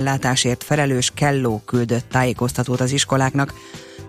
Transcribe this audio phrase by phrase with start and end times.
[0.00, 3.54] látásért felelős Kelló küldött tájékoztatót az iskoláknak.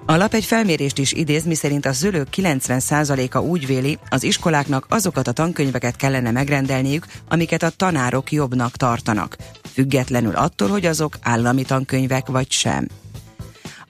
[0.05, 5.27] A lap egy felmérést is idéz, miszerint a szülők 90%-a úgy véli, az iskoláknak azokat
[5.27, 9.37] a tankönyveket kellene megrendelniük, amiket a tanárok jobbnak tartanak,
[9.73, 12.87] függetlenül attól, hogy azok állami tankönyvek vagy sem.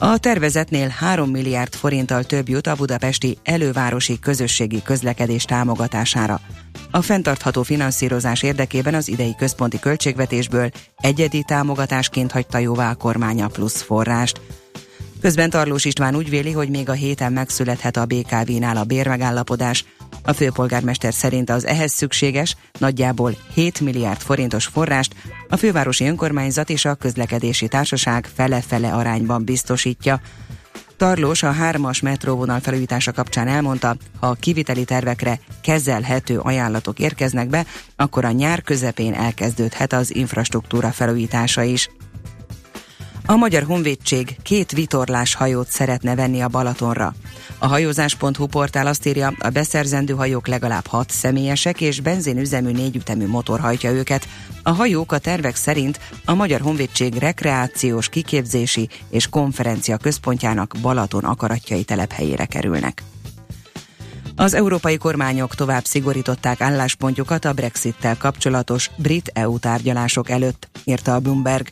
[0.04, 6.40] A tervezetnél 3 milliárd forinttal több jut a budapesti elővárosi közösségi közlekedés támogatására.
[6.92, 13.82] A fenntartható finanszírozás érdekében az idei központi költségvetésből egyedi támogatásként hagyta jóvá a kormánya plusz
[13.82, 14.42] forrást.
[15.20, 19.86] Közben Tarlós István úgy véli, hogy még a héten megszülethet a BKV-nál a bérmegállapodás.
[20.24, 25.16] A főpolgármester szerint az ehhez szükséges, nagyjából 7 milliárd forintos forrást
[25.50, 30.22] a fővárosi önkormányzat és a közlekedési társaság fele-fele arányban biztosítja.
[30.98, 37.66] Tarlós a hármas metróvonal felújítása kapcsán elmondta, ha a kiviteli tervekre kezelhető ajánlatok érkeznek be,
[37.96, 41.90] akkor a nyár közepén elkezdődhet az infrastruktúra felújítása is.
[43.26, 47.14] A Magyar Honvédség két vitorlás hajót szeretne venni a Balatonra.
[47.60, 53.60] A hajózás.hu portál azt írja, a beszerzendő hajók legalább hat személyesek és benzinüzemű négyütemű motor
[53.60, 54.28] hajtja őket.
[54.64, 61.84] A hajók a tervek szerint a Magyar Honvédség rekreációs, kiképzési és konferencia központjának Balaton akaratjai
[61.84, 63.04] telephelyére kerülnek.
[64.36, 71.68] Az európai kormányok tovább szigorították álláspontjukat a Brexit-tel kapcsolatos brit-EU tárgyalások előtt, írta a Bloomberg.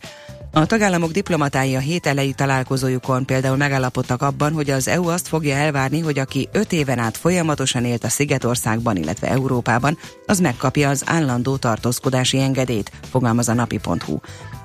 [0.52, 5.56] A tagállamok diplomatái a hét elejé találkozójukon például megállapodtak abban, hogy az EU azt fogja
[5.56, 11.03] elvárni, hogy aki öt éven át folyamatosan élt a Szigetországban, illetve Európában, az megkapja az
[11.06, 14.17] állandó tartózkodási engedélyt, fogalmaz a napi.hu.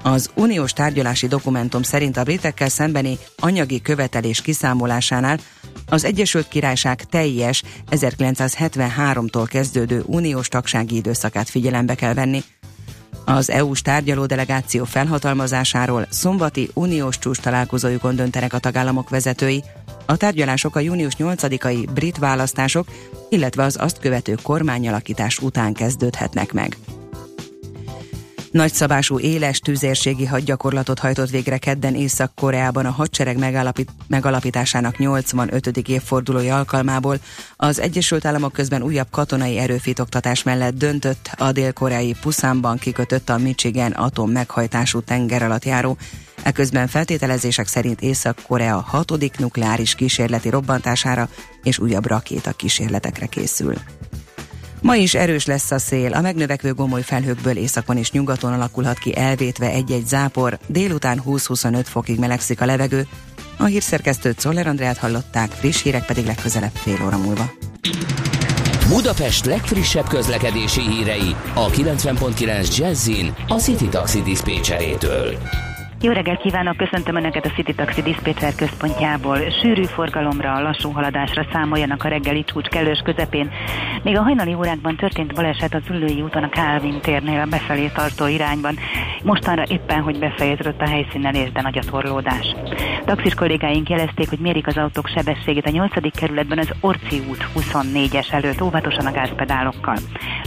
[0.03, 5.39] Az uniós tárgyalási dokumentum szerint a britekkel szembeni anyagi követelés kiszámolásánál
[5.89, 12.43] az Egyesült Királyság teljes 1973-tól kezdődő uniós tagsági időszakát figyelembe kell venni,
[13.25, 19.65] az EU-s tárgyaló delegáció felhatalmazásáról szombati uniós csúcs találkozójukon döntenek a tagállamok vezetői.
[20.07, 22.87] A tárgyalások a június 8-ai brit választások,
[23.29, 26.77] illetve az azt követő kormányalakítás után kezdődhetnek meg.
[28.55, 35.77] Nagyszabású éles tüzérségi hadgyakorlatot hajtott végre kedden Észak-Koreában a hadsereg megalapít, megalapításának 85.
[35.77, 37.19] évfordulója alkalmából.
[37.57, 43.93] Az Egyesült Államok közben újabb katonai erőfitoktatás mellett döntött a dél-koreai Puszánban kikötött a Michigan
[43.93, 45.97] atom meghajtású tenger alatt járó
[46.43, 51.29] Eközben feltételezések szerint Észak-Korea hatodik nukleáris kísérleti robbantására
[51.63, 53.75] és újabb rakéta kísérletekre készül.
[54.85, 59.17] Ma is erős lesz a szél, a megnövekvő gomoly felhőkből északon és nyugaton alakulhat ki
[59.17, 63.07] elvétve egy-egy zápor, délután 20-25 fokig melegszik a levegő.
[63.59, 67.51] A hírszerkesztőt Szoller Andrát hallották, friss hírek pedig legközelebb fél óra múlva.
[68.89, 75.39] Budapest legfrissebb közlekedési hírei a 90.9 Jazzin a City Taxi Dispécsejétől.
[76.05, 79.39] Jó reggelt kívánok, köszöntöm Önöket a City Taxi Dispatcher központjából.
[79.61, 83.51] Sűrű forgalomra, lassú haladásra számoljanak a reggeli csúcs kellős közepén.
[84.03, 88.27] Még a hajnali órákban történt baleset az Ülői úton a Kálvin térnél a befelé tartó
[88.27, 88.77] irányban.
[89.23, 92.55] Mostanra éppen, hogy befejeződött a helyszínelés, de nagy a torlódás.
[93.05, 96.17] Taxis kollégáink jelezték, hogy mérik az autók sebességét a 8.
[96.19, 99.97] kerületben az Orci út 24-es előtt, óvatosan a gázpedálokkal.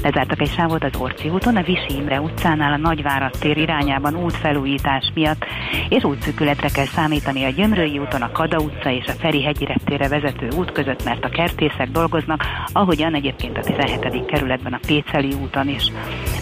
[0.04, 5.12] Lezártak egy sávot az Orci úton, a Visi Imre utcánál a Nagyvárad tér irányában útfelújítás
[5.14, 5.46] miatt,
[5.90, 10.48] és útszűkületre kell számítani a Gyömrői úton, a Kada utca és a Feri hegyi vezető
[10.58, 14.26] út között, mert a kertészek dolgoznak, ahogyan egyébként a 17.
[14.26, 15.92] kerületben a Péceli úton is.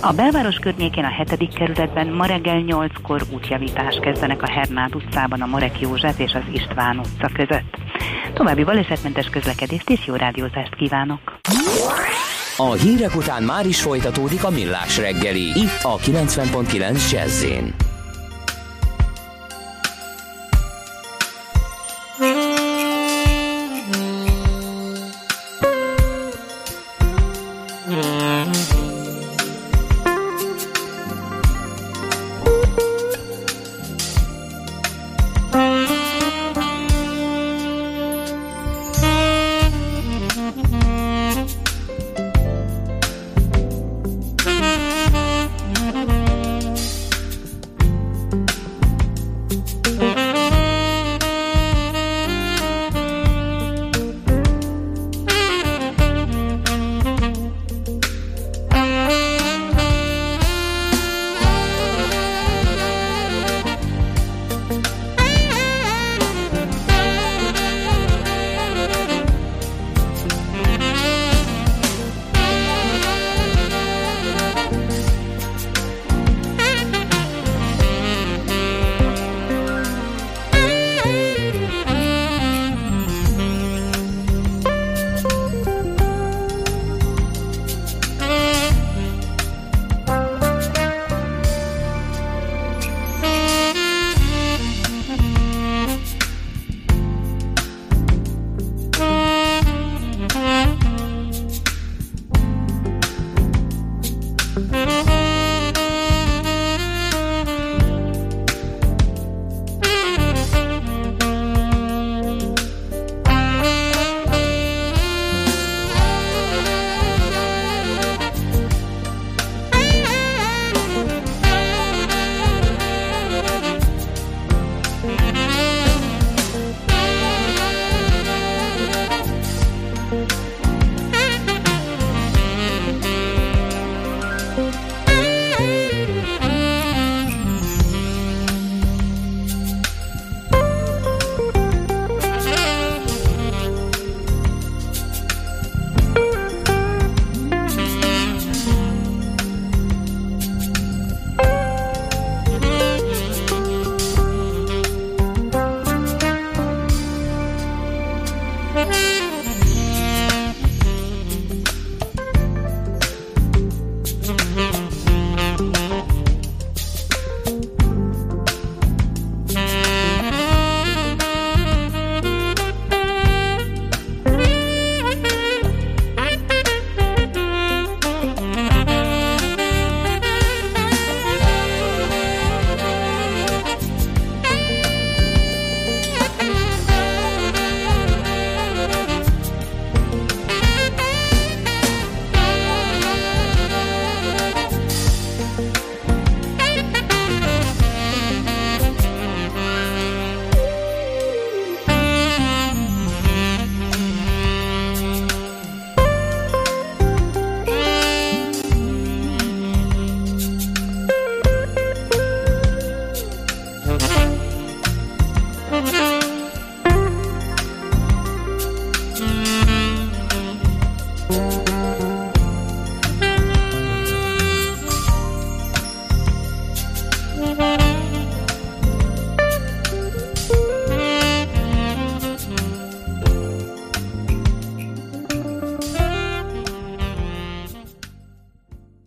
[0.02, 1.54] A belváros környékén a 7.
[1.56, 6.98] kerületben ma reggel 8-kor útjavítást kezdenek a Hernád utcában a Morek József és az István
[6.98, 7.78] utca között.
[8.34, 11.40] További balesetmentes közlekedést és jó rádiózást kívánok!
[12.58, 17.46] A hírek után már is folytatódik a millás reggeli, itt a 90.9 jazz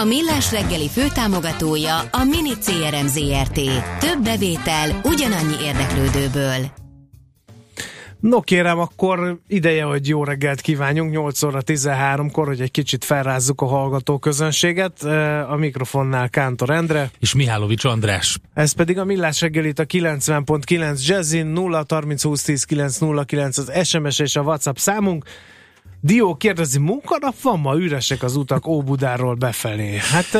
[0.00, 3.60] A Millás reggeli főtámogatója a Mini CRM Zrt.
[3.98, 6.70] Több bevétel ugyanannyi érdeklődőből.
[8.20, 13.60] No kérem, akkor ideje, hogy jó reggelt kívánjunk 8 óra 13-kor, hogy egy kicsit felrázzuk
[13.60, 15.02] a hallgató közönséget.
[15.48, 17.10] A mikrofonnál Kántor Endre.
[17.18, 18.38] És Mihálovics András.
[18.54, 24.18] Ez pedig a Millás reggelit a 90.9 Jazzin 0 30 20 10 909 az SMS
[24.18, 25.24] és a WhatsApp számunk.
[26.00, 27.76] Dió kérdezi, munkanap van ma?
[27.76, 29.96] Üresek az utak Óbudáról befelé.
[29.96, 30.32] Hát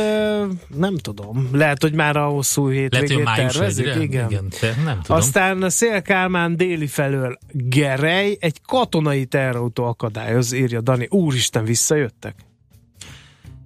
[0.77, 1.49] nem tudom.
[1.53, 3.87] Lehet, hogy már a hosszú hétvégét tervezik.
[3.87, 4.31] Igen.
[4.31, 4.49] Igen
[4.85, 5.17] nem tudom.
[5.17, 11.07] Aztán Szélkálmán déli felől Gerej egy katonai terrautó akadályoz, írja Dani.
[11.11, 12.35] Úristen, visszajöttek?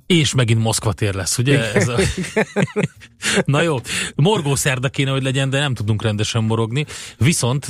[0.07, 1.73] És megint Moszkva tér lesz, ugye?
[1.73, 1.99] Ez a...
[3.45, 3.77] Na jó,
[4.15, 6.87] morgó szerda kéne, hogy legyen, de nem tudunk rendesen morogni.
[7.19, 7.67] Viszont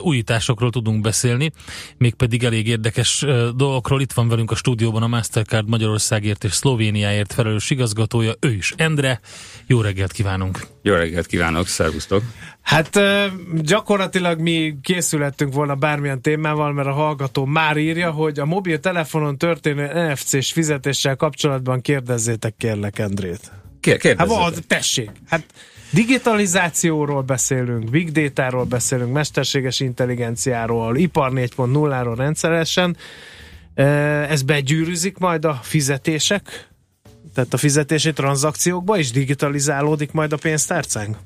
[0.00, 1.52] újításokról tudunk beszélni,
[1.96, 4.00] mégpedig elég érdekes uh, dolgokról.
[4.00, 9.20] Itt van velünk a stúdióban a Mastercard Magyarországért és Szlovéniáért felelős igazgatója, ő is Endre.
[9.66, 10.66] Jó reggelt kívánunk!
[10.82, 12.22] Jó reggelt kívánok, szervusztok!
[12.68, 13.00] Hát
[13.54, 20.10] gyakorlatilag mi készülettünk volna bármilyen témával, mert a hallgató már írja, hogy a mobiltelefonon történő
[20.10, 23.52] NFC-s fizetéssel kapcsolatban kérdezzétek kérlek Endrét.
[23.80, 24.18] Kérdezzétek.
[24.18, 25.10] Hát van, tessék.
[25.28, 25.44] Hát
[25.90, 32.96] digitalizációról beszélünk, big data-ról beszélünk, mesterséges intelligenciáról, ipar 4.0-ról rendszeresen.
[34.28, 36.68] Ez begyűrűzik majd a fizetések?
[37.34, 41.16] Tehát a fizetési tranzakciókba is digitalizálódik majd a pénztárcánk?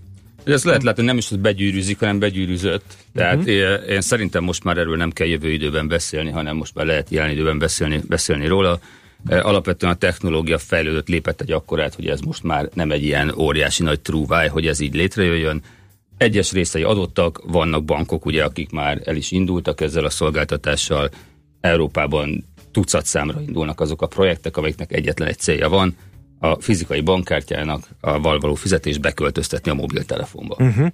[0.44, 2.96] Ez lehet látni, nem is hogy begyűrűzik, hanem begyűrűzött.
[3.14, 3.52] Tehát uh-huh.
[3.52, 7.10] én, én szerintem most már erről nem kell jövő időben beszélni, hanem most már lehet
[7.10, 8.80] jelen időben beszélni, beszélni róla.
[9.28, 13.82] Alapvetően a technológia fejlődött, lépett egy akkorát, hogy ez most már nem egy ilyen óriási
[13.82, 15.62] nagy trúváj, hogy ez így létrejöjjön.
[16.16, 21.10] Egyes részei adottak, vannak bankok, ugye, akik már el is indultak ezzel a szolgáltatással.
[21.60, 25.96] Európában tucat számra indulnak azok a projektek, amiknek egyetlen egy célja van,
[26.42, 30.56] a fizikai bankkártyának a való fizetés beköltöztetni a mobiltelefonba.
[30.58, 30.86] Uh-huh.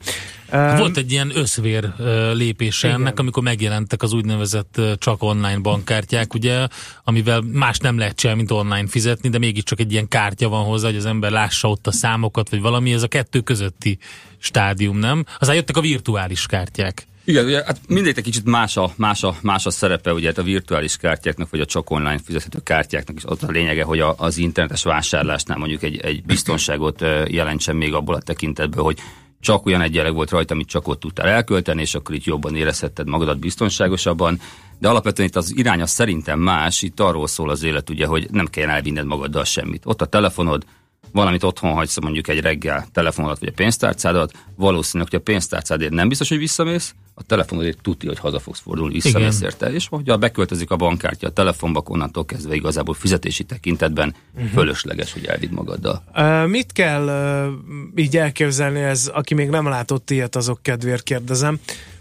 [0.52, 1.92] Um, Volt egy ilyen összvér
[2.32, 3.00] lépése igen.
[3.00, 6.66] ennek, amikor megjelentek az úgynevezett csak online bankkártyák, ugye,
[7.04, 10.86] amivel más nem lehet csinálni, mint online fizetni, de mégiscsak egy ilyen kártya van hozzá,
[10.86, 13.98] hogy az ember lássa ott a számokat, vagy valami, ez a kettő közötti
[14.38, 15.24] stádium, nem?
[15.38, 17.07] Aztán jöttek a virtuális kártyák.
[17.28, 20.42] Igen, ugye, hát mindegyik kicsit más a, más, a, más a szerepe, ugye hát a
[20.42, 24.38] virtuális kártyáknak, vagy a csak online fizethető kártyáknak is ott a lényege, hogy a, az
[24.38, 28.98] internetes vásárlásnál mondjuk egy, egy biztonságot jelentsen még abból a tekintetből, hogy
[29.40, 33.08] csak olyan egyenleg volt rajta, amit csak ott tudtál elkölteni, és akkor itt jobban érezhetted
[33.08, 34.40] magadat biztonságosabban.
[34.78, 38.26] De alapvetően itt az irány az szerintem más, itt arról szól az élet, ugye, hogy
[38.30, 39.82] nem kell elvinned magaddal semmit.
[39.84, 40.64] Ott a telefonod,
[41.12, 46.08] valamit otthon hagysz, mondjuk egy reggel telefonodat vagy a pénztárcádat, valószínűleg, hogy a pénztárcádért nem
[46.08, 49.72] biztos, hogy visszamész, a telefonodért tuti, hogy haza fogsz fordulni, visszamész érte.
[49.72, 54.50] És hogyha beköltözik a bankkártya a telefonba, onnantól kezdve igazából fizetési tekintetben uh-huh.
[54.50, 56.02] fölösleges, hogy elvidd magaddal.
[56.14, 61.58] Uh, mit kell uh, így elképzelni ez, aki még nem látott ilyet, azok kedvéért kérdezem,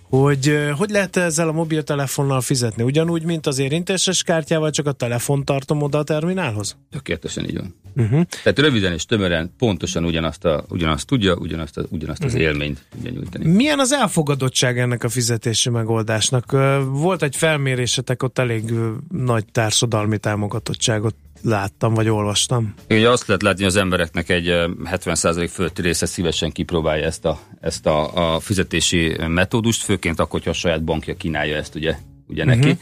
[0.09, 2.83] hogy hogy lehet ezzel a mobiltelefonnal fizetni?
[2.83, 6.77] Ugyanúgy, mint az érintéses kártyával, csak a telefon tartom oda a terminálhoz?
[6.91, 7.75] Tökéletesen így van.
[7.95, 8.21] Uh-huh.
[8.43, 12.35] Tehát röviden és tömören pontosan ugyanazt, a, ugyanazt tudja, ugyanazt, a, ugyanazt uh-huh.
[12.35, 12.51] az mhm.
[12.51, 13.45] élményt tudja nyújtani.
[13.51, 16.51] Milyen az elfogadottság ennek a fizetési megoldásnak?
[16.85, 18.73] Volt egy felmérésetek, ott elég
[19.11, 22.73] nagy társadalmi támogatottságot láttam, vagy olvastam.
[22.89, 24.47] Ugye azt lehet látni, hogy az embereknek egy
[24.83, 30.49] 70% fölötti része szívesen kipróbálja ezt a, ezt a, a fizetési metódust, főként akkor, hogyha
[30.49, 31.95] a saját bankja kínálja ezt ugye,
[32.27, 32.59] ugye uh-huh.
[32.59, 32.77] neki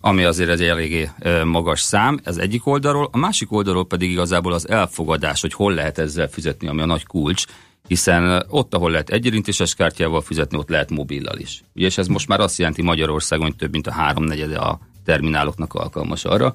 [0.00, 1.10] ami azért egy eléggé
[1.44, 5.98] magas szám, ez egyik oldalról, a másik oldalról pedig igazából az elfogadás, hogy hol lehet
[5.98, 7.44] ezzel fizetni, ami a nagy kulcs,
[7.86, 11.62] hiszen ott, ahol lehet egyérintéses kártyával fizetni, ott lehet mobillal is.
[11.74, 15.74] Ugye, és ez most már azt jelenti Magyarországon, hogy több mint a háromnegyede a termináloknak
[15.74, 16.54] alkalmas arra,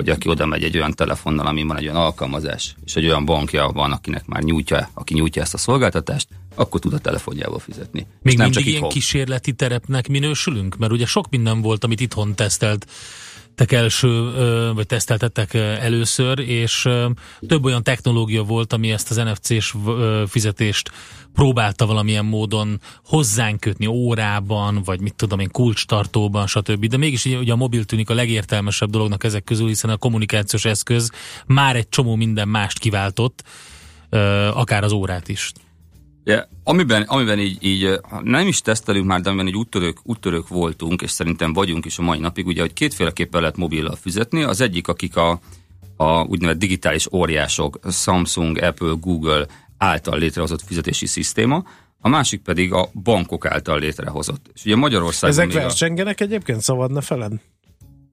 [0.00, 3.24] hogy aki oda megy egy olyan telefonnal, ami van egy olyan alkalmazás, és egy olyan
[3.24, 8.06] bankja van, akinek már nyújtja, aki nyújtja ezt a szolgáltatást, akkor tud a telefonjával fizetni.
[8.22, 10.76] Még nem mindig csak ilyen kísérleti terepnek minősülünk?
[10.76, 12.86] Mert ugye sok minden volt, amit itthon tesztelt
[13.54, 14.30] tek első,
[14.74, 16.88] vagy teszteltettek először, és
[17.46, 19.74] több olyan technológia volt, ami ezt az NFC-s
[20.26, 20.90] fizetést
[21.32, 26.86] próbálta valamilyen módon hozzánk kötni órában, vagy mit tudom én, kulcstartóban, stb.
[26.86, 31.10] De mégis ugye a mobil tűnik a legértelmesebb dolognak ezek közül, hiszen a kommunikációs eszköz
[31.46, 33.44] már egy csomó minden mást kiváltott,
[34.52, 35.52] akár az órát is.
[36.24, 41.02] Ja, amiben, amiben így, így nem is tesztelünk már, de amiben így úttörők, úttörők voltunk,
[41.02, 44.42] és szerintem vagyunk is a mai napig, ugye, hogy kétféleképpen lehet mobillal fizetni.
[44.42, 45.40] Az egyik, akik a,
[45.96, 49.46] a úgynevezett digitális óriások, Samsung, Apple, Google
[49.80, 51.64] által létrehozott fizetési szisztéma,
[52.00, 54.50] a másik pedig a bankok által létrehozott.
[54.54, 56.24] És ugye Magyarországon Ezek versengenek a...
[56.24, 57.32] egyébként, szabadna feled?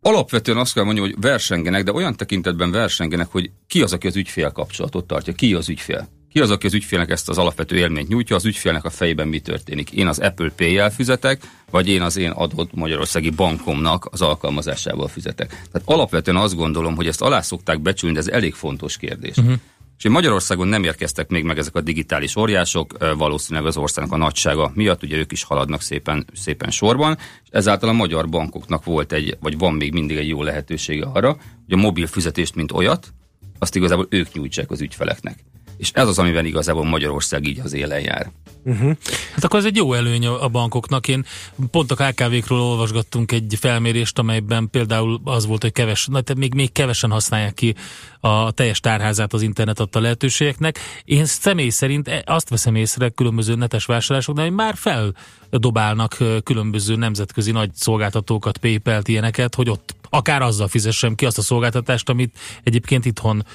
[0.02, 4.16] Alapvetően azt kell mondani, hogy versengenek, de olyan tekintetben versengenek, hogy ki az, aki az
[4.16, 6.08] ügyfél kapcsolatot tartja, ki az ügyfél.
[6.32, 9.40] Ki az, aki az ügyfélnek ezt az alapvető élményt nyújtja, az ügyfélnek a fejében mi
[9.40, 9.92] történik?
[9.92, 15.50] Én az Apple Pay-jel fizetek, vagy én az én adott magyarországi bankomnak az alkalmazásával fizetek.
[15.50, 19.38] Tehát alapvetően azt gondolom, hogy ezt alá szokták becsülni, de ez elég fontos kérdés.
[19.38, 19.56] Uh-huh.
[19.98, 24.72] És Magyarországon nem érkeztek még meg ezek a digitális óriások, valószínűleg az országnak a nagysága
[24.74, 27.18] miatt, ugye ők is haladnak szépen, szépen sorban,
[27.50, 31.28] ezáltal a magyar bankoknak volt egy, vagy van még mindig egy jó lehetősége arra,
[31.66, 33.14] hogy a mobil fizetést, mint olyat,
[33.60, 35.44] azt igazából ők nyújtsák az ügyfeleknek.
[35.78, 38.32] És ez az, amiben igazából Magyarország így az élen jár.
[38.68, 38.96] Uh-huh.
[39.34, 41.08] Hát akkor ez egy jó előny a bankoknak.
[41.08, 41.26] Én
[41.72, 46.72] pont a KKV-król olvasgattunk egy felmérést, amelyben például az volt, hogy keves, na, még, még
[46.72, 47.76] kevesen használják ki
[48.20, 50.80] a teljes tárházát az internet adta lehetőségeknek.
[51.04, 57.52] Én személy szerint e, azt veszem észre különböző netes vásárlásoknál, hogy már feldobálnak különböző nemzetközi
[57.52, 63.06] nagy szolgáltatókat, PayPal-t, ilyeneket, hogy ott akár azzal fizessem ki azt a szolgáltatást, amit egyébként
[63.06, 63.46] itthon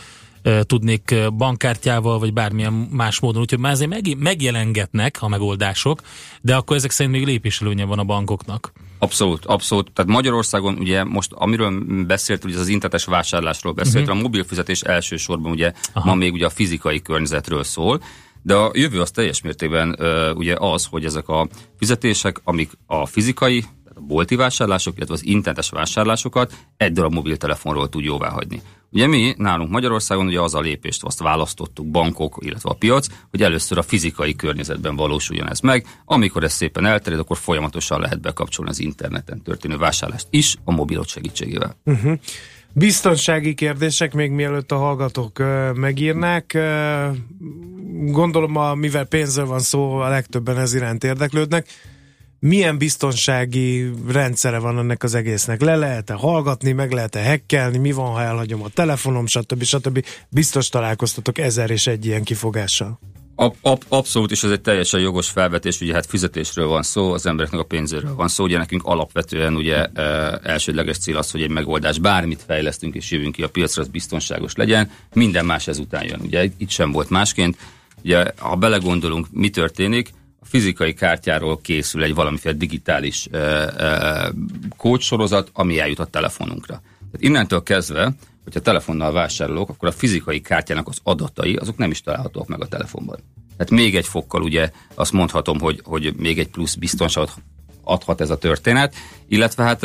[0.62, 3.40] tudnék bankkártyával, vagy bármilyen más módon.
[3.40, 6.00] Úgyhogy már azért megjelengetnek a megoldások,
[6.40, 8.72] de akkor ezek szerint még lépéselőnye van a bankoknak.
[8.98, 9.92] Abszolút, abszolút.
[9.92, 14.18] Tehát Magyarországon ugye most, amiről beszélt, ugye az internetes vásárlásról beszélt, uh-huh.
[14.18, 16.08] a mobil fizetés elsősorban ugye Aha.
[16.08, 18.02] ma még ugye a fizikai környezetről szól,
[18.42, 23.06] de a jövő az teljes mértékben uh, ugye az, hogy ezek a fizetések, amik a
[23.06, 28.62] fizikai, a bolti vásárlások, illetve az internetes vásárlásokat egy darab mobiltelefonról tud jóvá hagyni.
[28.92, 33.42] Ugye mi nálunk Magyarországon ugye az a lépést azt választottuk, bankok, illetve a piac, hogy
[33.42, 35.86] először a fizikai környezetben valósuljon ez meg.
[36.04, 41.08] Amikor ez szépen elterjed, akkor folyamatosan lehet bekapcsolni az interneten történő vásárlást is a mobilot
[41.08, 41.76] segítségével.
[41.84, 42.18] Uh-huh.
[42.72, 45.42] Biztonsági kérdések, még mielőtt a hallgatók
[45.74, 46.58] megírnák.
[47.90, 51.66] Gondolom, a, mivel pénzről van szó, a legtöbben ez iránt érdeklődnek
[52.42, 55.60] milyen biztonsági rendszere van ennek az egésznek?
[55.60, 59.62] Le lehet-e hallgatni, meg lehet-e hekkelni, mi van, ha elhagyom a telefonom, stb.
[59.62, 60.04] stb.
[60.28, 62.98] Biztos találkoztatok ezer és egy ilyen kifogással.
[63.34, 67.26] Ab, ab, abszolút, és ez egy teljesen jogos felvetés, ugye hát fizetésről van szó, az
[67.26, 70.02] embereknek a pénzéről van szó, ugye nekünk alapvetően ugye e,
[70.42, 74.54] elsődleges cél az, hogy egy megoldás, bármit fejlesztünk és jövünk ki a piacra, az biztonságos
[74.54, 77.56] legyen, minden más ezután jön, ugye itt sem volt másként,
[78.04, 80.12] ugye ha belegondolunk, mi történik,
[80.52, 83.40] fizikai kártyáról készül egy valamiféle digitális uh,
[84.76, 86.82] kódsorozat, ami eljut a telefonunkra.
[86.98, 88.12] Tehát innentől kezdve,
[88.44, 92.66] hogyha telefonnal vásárolok, akkor a fizikai kártyának az adatai, azok nem is találhatók meg a
[92.66, 93.18] telefonban.
[93.56, 97.32] Tehát még egy fokkal ugye azt mondhatom, hogy, hogy még egy plusz biztonságot
[97.84, 98.94] adhat ez a történet,
[99.28, 99.82] illetve hát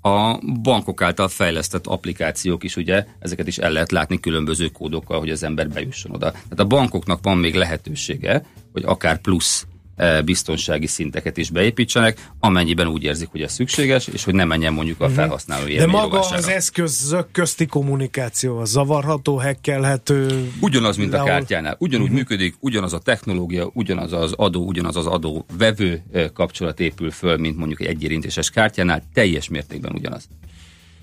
[0.00, 5.30] a bankok által fejlesztett applikációk is, ugye, ezeket is el lehet látni különböző kódokkal, hogy
[5.30, 6.30] az ember bejusson oda.
[6.30, 9.75] Tehát a bankoknak van még lehetősége, hogy akár plusz E,
[10.24, 15.00] biztonsági szinteket is beépítsenek, amennyiben úgy érzik, hogy ez szükséges, és hogy ne menjen mondjuk
[15.00, 15.14] a mhm.
[15.14, 20.50] felhasználó De maga az eszközök közti kommunikáció az zavarható, hekkelhető?
[20.60, 21.76] Ugyanaz, mint a kártyánál.
[21.78, 22.18] Ugyanúgy uh-huh.
[22.18, 27.36] működik, ugyanaz a technológia, ugyanaz az adó, ugyanaz az adó vevő e, kapcsolat épül föl,
[27.36, 30.28] mint mondjuk egy egyérintéses kártyánál, teljes mértékben ugyanaz.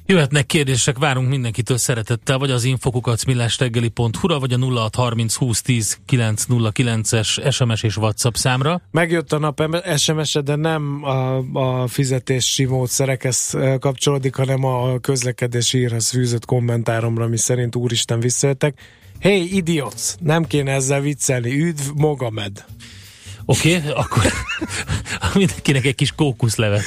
[0.06, 7.84] Jöhetnek kérdések, várunk mindenkitől szeretettel, vagy az infokukat millásreggeli.hu-ra, vagy a 0630 2010 909-es SMS
[7.84, 8.82] és WhatsApp számra.
[8.92, 9.64] Megjött a nap
[9.98, 17.38] SMS-e, de nem a, a fizetési módszerekhez kapcsolódik, hanem a közlekedési írhez fűzött kommentáromra, mi
[17.38, 18.80] szerint úristen visszajöttek.
[19.20, 20.14] Hey, idiots!
[20.20, 21.60] Nem kéne ezzel viccelni.
[21.60, 22.66] Üdv, Mogamed!
[23.46, 24.24] Oké, okay, akkor
[25.34, 26.84] mindenkinek egy kis kókuszlevet.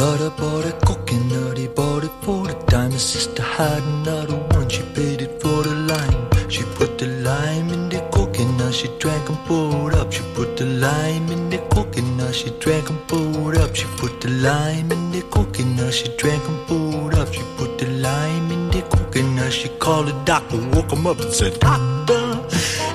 [0.00, 2.92] Brother bought a coconut, he bought it for the dime.
[2.92, 6.48] His sister had another one, she paid it for the lime.
[6.48, 10.10] She put the lime in the coconut, she drank and poured up.
[10.10, 13.76] She put the lime in the coconut, she drank and poured up.
[13.76, 17.30] She put the lime in the coconut, she drank and poured up.
[17.30, 21.30] She put the lime in the coconut, she called the doctor, woke him up and
[21.30, 22.40] said, Doctor,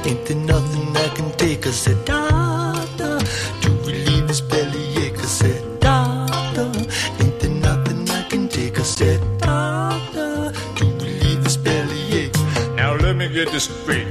[0.10, 1.68] ain't there nothing I can take?
[1.68, 2.25] I said, Doctor,
[13.56, 14.05] this beat.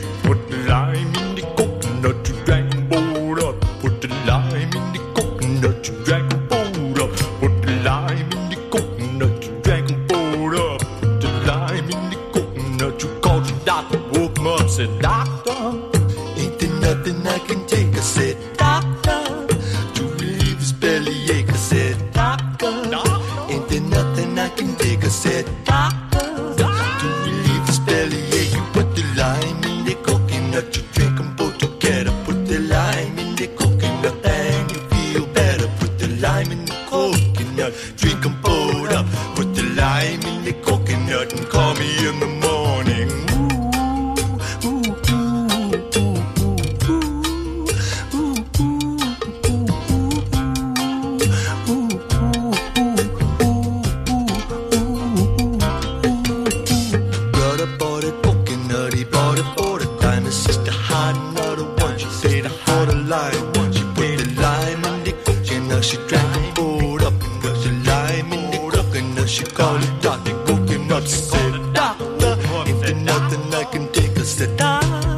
[74.36, 75.13] The dark.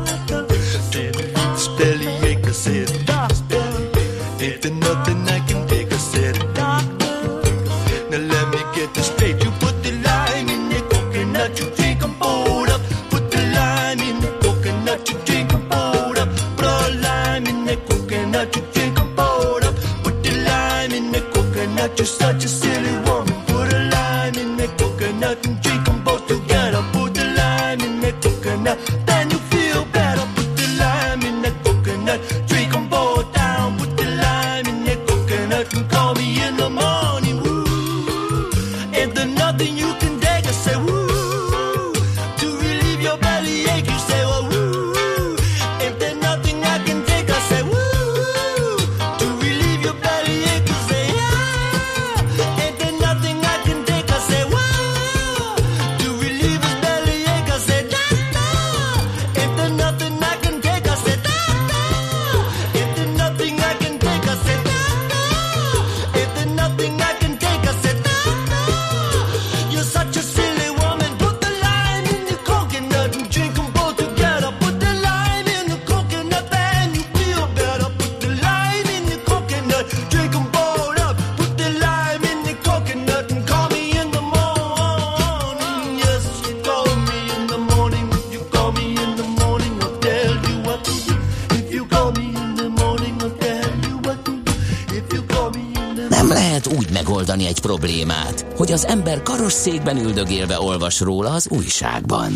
[99.56, 102.32] Karosszékben üldögélve olvas róla az újságban.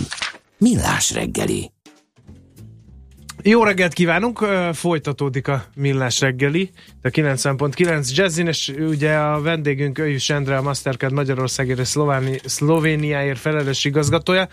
[0.59, 1.71] Millás reggeli.
[3.43, 4.39] Jó reggelt kívánunk,
[4.73, 6.71] folytatódik a Millás reggeli,
[7.03, 13.39] a 90.9 Jazzin, és ugye a vendégünk Öjjus Endre, a Mastercard Magyarországért és Szlováni, Szlovéniáért
[13.39, 14.49] felelős igazgatója,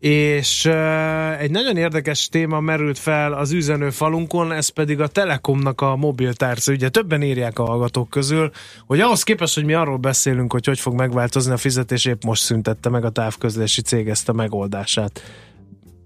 [0.00, 5.80] és ö, egy nagyon érdekes téma merült fel az üzenő falunkon, ez pedig a Telekomnak
[5.80, 6.72] a mobiltárca.
[6.72, 8.50] Ugye többen írják a hallgatók közül,
[8.86, 12.42] hogy ahhoz képest, hogy mi arról beszélünk, hogy hogy fog megváltozni a fizetés, épp most
[12.42, 15.22] szüntette meg a távközlési cég ezt a megoldását.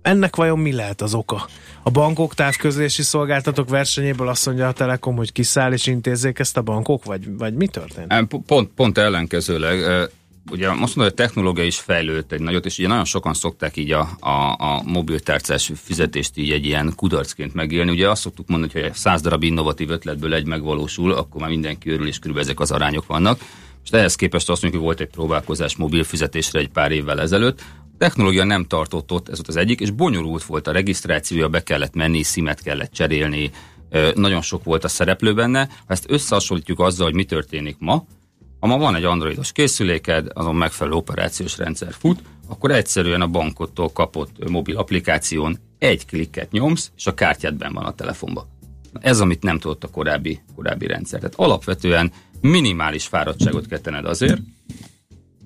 [0.03, 1.49] Ennek vajon mi lehet az oka?
[1.83, 6.63] A bankok távközlési szolgáltatók versenyéből azt mondja a Telekom, hogy kiszáll és intézzék ezt a
[6.63, 8.29] bankok, vagy, vagy mi történt?
[8.47, 10.09] Pont, pont ellenkezőleg,
[10.51, 13.77] ugye azt mondom, hogy a technológia is fejlődött egy nagyot, és ugye nagyon sokan szokták
[13.77, 17.91] így a, a, a mobiltárcás fizetést így egy ilyen kudarcként megélni.
[17.91, 21.91] Ugye azt szoktuk mondani, hogy ha 100 darab innovatív ötletből egy megvalósul, akkor már mindenki
[21.91, 23.41] örül, és körülbelül ezek az arányok vannak.
[23.85, 27.61] És ehhez képest azt mondjuk, hogy volt egy próbálkozás mobil fizetésre egy pár évvel ezelőtt.
[27.79, 31.63] A technológia nem tartott ott, ez volt az egyik, és bonyolult volt a regisztrációja, be
[31.63, 33.51] kellett menni, szimet kellett cserélni,
[34.15, 35.69] nagyon sok volt a szereplő benne.
[35.69, 38.05] Ha ezt összehasonlítjuk azzal, hogy mi történik ma,
[38.65, 43.93] ha ma van egy androidos készüléked, azon megfelelő operációs rendszer fut, akkor egyszerűen a bankottól
[43.93, 48.49] kapott mobil applikáción egy klikket nyomsz, és a kártyád benn van a telefonba.
[49.01, 51.19] Ez, amit nem tudott a korábbi, korábbi rendszer.
[51.19, 54.41] Tehát alapvetően minimális fáradtságot kell tenned azért,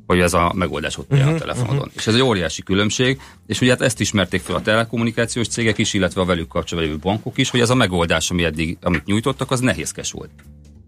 [0.07, 1.78] hogy ez a megoldás ott uh-huh, a telefonodon.
[1.78, 1.92] Uh-huh.
[1.96, 5.92] És ez egy óriási különbség, és ugye hát ezt ismerték fel a telekommunikációs cégek is,
[5.92, 9.50] illetve a velük kapcsolatban lévő bankok is, hogy ez a megoldás, ami eddig, amit nyújtottak,
[9.50, 10.31] az nehézkes volt.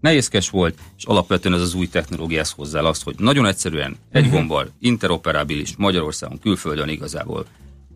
[0.01, 4.37] Nehézkes volt, és alapvetően ez az új technológiához hozzá azt, hogy nagyon egyszerűen, egy uh-huh.
[4.37, 7.45] gombbal, interoperábilis, Magyarországon, külföldön igazából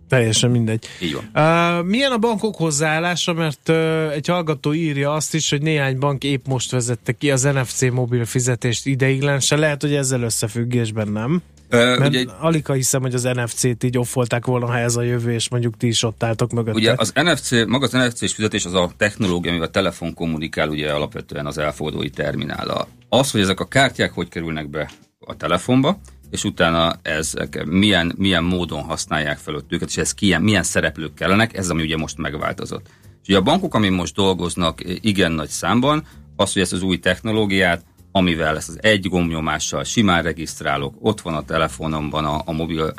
[0.08, 0.86] Teljesen mindegy.
[1.02, 1.24] Így van.
[1.34, 6.24] Uh, milyen a bankok hozzáállása, mert uh, egy hallgató írja azt is, hogy néhány bank
[6.24, 11.42] épp most vezette ki az NFC mobil fizetést ideiglenesen, lehet, hogy ezzel összefüggésben nem.
[11.70, 15.34] Ö, Mert ugye, alig, hiszem, hogy az NFC-t így offolták volna, ha ez a jövő,
[15.34, 16.78] és mondjuk ti is ott álltok mögötte.
[16.78, 20.92] ugye az NFC, maga az NFC-s fizetés az a technológia, amivel a telefon kommunikál, ugye
[20.92, 22.88] alapvetően az elfogadói terminállal.
[23.10, 26.00] Az, hogy ezek a kártyák hogy kerülnek be a telefonba,
[26.30, 31.14] és utána ezek milyen, milyen módon használják fel ott őket, és ez ki, milyen szereplők
[31.14, 32.86] kellenek, ez ami ugye most megváltozott.
[33.22, 36.04] És ugye a bankok, ami most dolgoznak igen nagy számban,
[36.36, 41.36] az, hogy ezt az új technológiát, amivel ezt az egy gombnyomással simán regisztrálok, ott van
[41.36, 42.94] a telefonomban, a, a mobil, uh,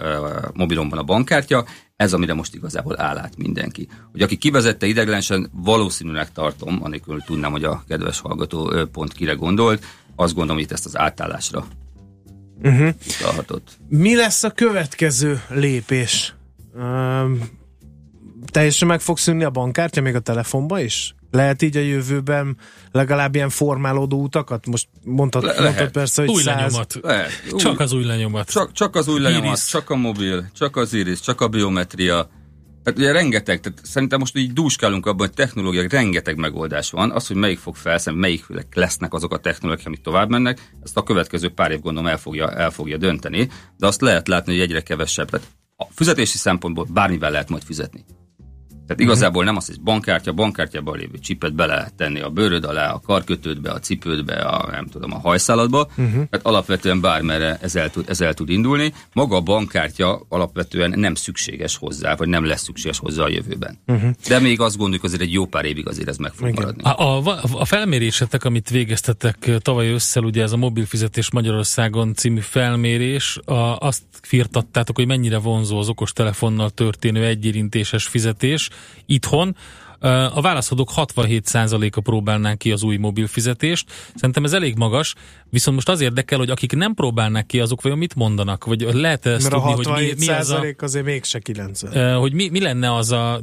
[0.55, 1.65] mobilomban a bankkártya,
[1.97, 3.89] ez, amire most igazából áll át mindenki.
[4.13, 9.33] Hogy aki kivezette ideglenesen, valószínűleg tartom, anélkül hogy tudnám, hogy a kedves hallgató pont kire
[9.33, 9.85] gondolt,
[10.17, 11.67] azt gondolom, hogy itt ezt az átállásra
[12.63, 12.95] Uh-huh.
[13.19, 13.69] utalhatott.
[13.89, 16.35] Mi lesz a következő lépés?
[16.75, 17.41] Um,
[18.47, 21.16] teljesen meg fog szűnni a bankkártya még a telefonba is?
[21.31, 22.57] Lehet így a jövőben
[22.93, 24.67] legalább ilyen formálódó utakat?
[24.67, 25.93] Most mondtad, Le- mondtad lehet.
[25.93, 26.57] persze, hogy Új száz...
[26.57, 26.99] lenyomat.
[27.03, 27.31] Lehet.
[27.57, 28.51] Csak az új lenyomat.
[28.51, 29.67] Csak, csak az új lenyomat, Iris.
[29.67, 32.29] csak a mobil, csak az iris, csak a biometria.
[32.85, 37.11] Hát ugye rengeteg, tehát szerintem most így dúskálunk abban, hogy technológiák, rengeteg megoldás van.
[37.11, 41.03] Az, hogy melyik fog felszállni, melyik lesznek azok a technológiák, amik tovább mennek, ezt a
[41.03, 44.81] következő pár év gondolom el fogja, el fogja dönteni, de azt lehet látni, hogy egyre
[44.81, 45.31] kevesebb.
[45.31, 48.05] Tehát a fizetési szempontból bármivel lehet majd fizetni.
[48.87, 52.93] Tehát igazából nem az, hogy bankkártya, bankkártyában lévő csipet bele lehet tenni a bőröd alá,
[52.93, 55.89] a karkötődbe, a cipődbe, a nem tudom, a hajszáladba.
[55.91, 56.13] Uh-huh.
[56.13, 58.93] Tehát alapvetően bármerre ez el, tud, ez el tud indulni.
[59.13, 63.79] Maga a bankkártya alapvetően nem szükséges hozzá, vagy nem lesz szükséges hozzá a jövőben.
[63.87, 64.11] Uh-huh.
[64.29, 66.63] De még azt gondoljuk, azért egy jó pár évig azért ez meg fog Igen.
[66.63, 66.83] maradni.
[66.83, 72.41] A, a, a felmérésetek, amit végeztetek tavaly összel, ugye ez a mobil fizetés Magyarországon című
[72.41, 78.71] felmérés, a, azt firtattátok, hogy mennyire vonzó az okos telefonnal történő egyérintéses fizetés
[79.07, 79.57] itthon.
[80.35, 83.93] A válaszadók 67%-a próbálnák ki az új mobil fizetést.
[84.15, 85.15] Szerintem ez elég magas,
[85.51, 88.65] viszont most az érdekel, hogy akik nem próbálnák ki, azok vajon mit mondanak?
[88.65, 90.85] Vagy lehet ezt Mert a tudni, hogy mi, 67 mi az a...
[90.85, 91.97] azért mégse 90.
[91.97, 93.41] Ö, hogy mi, mi lenne az a,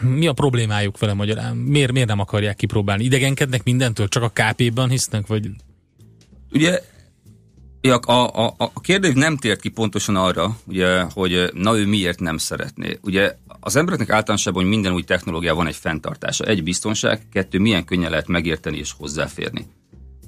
[0.00, 1.56] mi a problémájuk vele magyarán?
[1.56, 3.04] Miért, miért nem akarják kipróbálni?
[3.04, 4.08] Idegenkednek mindentől?
[4.08, 5.26] Csak a KP-ban hisznek?
[5.26, 5.50] Vagy
[6.52, 6.80] Ugye
[7.80, 12.38] a, a, a kérdés nem tért ki pontosan arra, ugye, hogy na ő miért nem
[12.38, 12.98] szeretné.
[13.02, 16.44] Ugye az embereknek általánosában, hogy minden új technológia van egy fenntartása.
[16.44, 19.66] Egy biztonság, kettő milyen könnyen lehet megérteni és hozzáférni.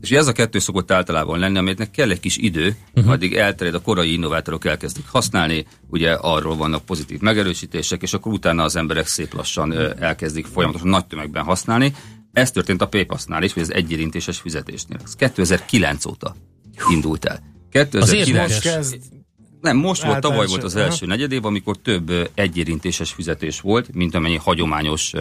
[0.00, 3.12] És ez a kettő szokott általában lenni, aminek kell egy kis idő, uh-huh.
[3.12, 8.62] addig elterjed, a korai innovátorok elkezdik használni, ugye arról vannak pozitív megerősítések, és akkor utána
[8.62, 11.94] az emberek szép lassan elkezdik folyamatosan nagy tömegben használni.
[12.32, 14.98] Ez történt a PayPass-nál is, hogy az egyérintéses fizetésnél.
[15.04, 16.36] Ez 2009 óta
[16.90, 17.40] indult el.
[17.70, 18.98] 2009 Most kezd
[19.60, 20.84] nem, most volt, tavaly volt az aha.
[20.84, 25.12] első negyedév, amikor több egyérintéses fizetés volt, mint amennyi hagyományos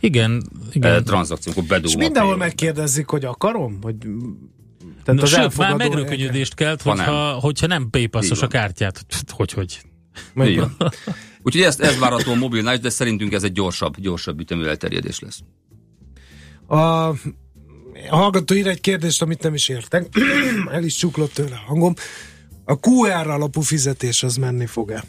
[0.00, 1.04] igen, igen.
[1.04, 1.88] tranzakciókor bedugva.
[1.88, 3.78] És mindenhol megkérdezik, hogy akarom?
[3.82, 3.96] Hogy...
[5.04, 9.06] Tehát az sőt, már megrökönyödést kelt, Ha hogyha, hogyha nem paypassos a kártyát.
[9.28, 9.80] Hogy, hogy?
[10.34, 10.76] van.
[11.42, 15.18] Úgyhogy ezt, ez várható a mobilnál, is, de szerintünk ez egy gyorsabb, gyorsabb ütemű elterjedés
[15.18, 15.40] lesz.
[16.66, 16.74] A,
[18.10, 20.08] a hallgató ír egy kérdést, amit nem is értek.
[20.72, 21.94] El is csuklott tőle a hangom.
[22.70, 25.04] A QR alapú fizetés az menni fog-e?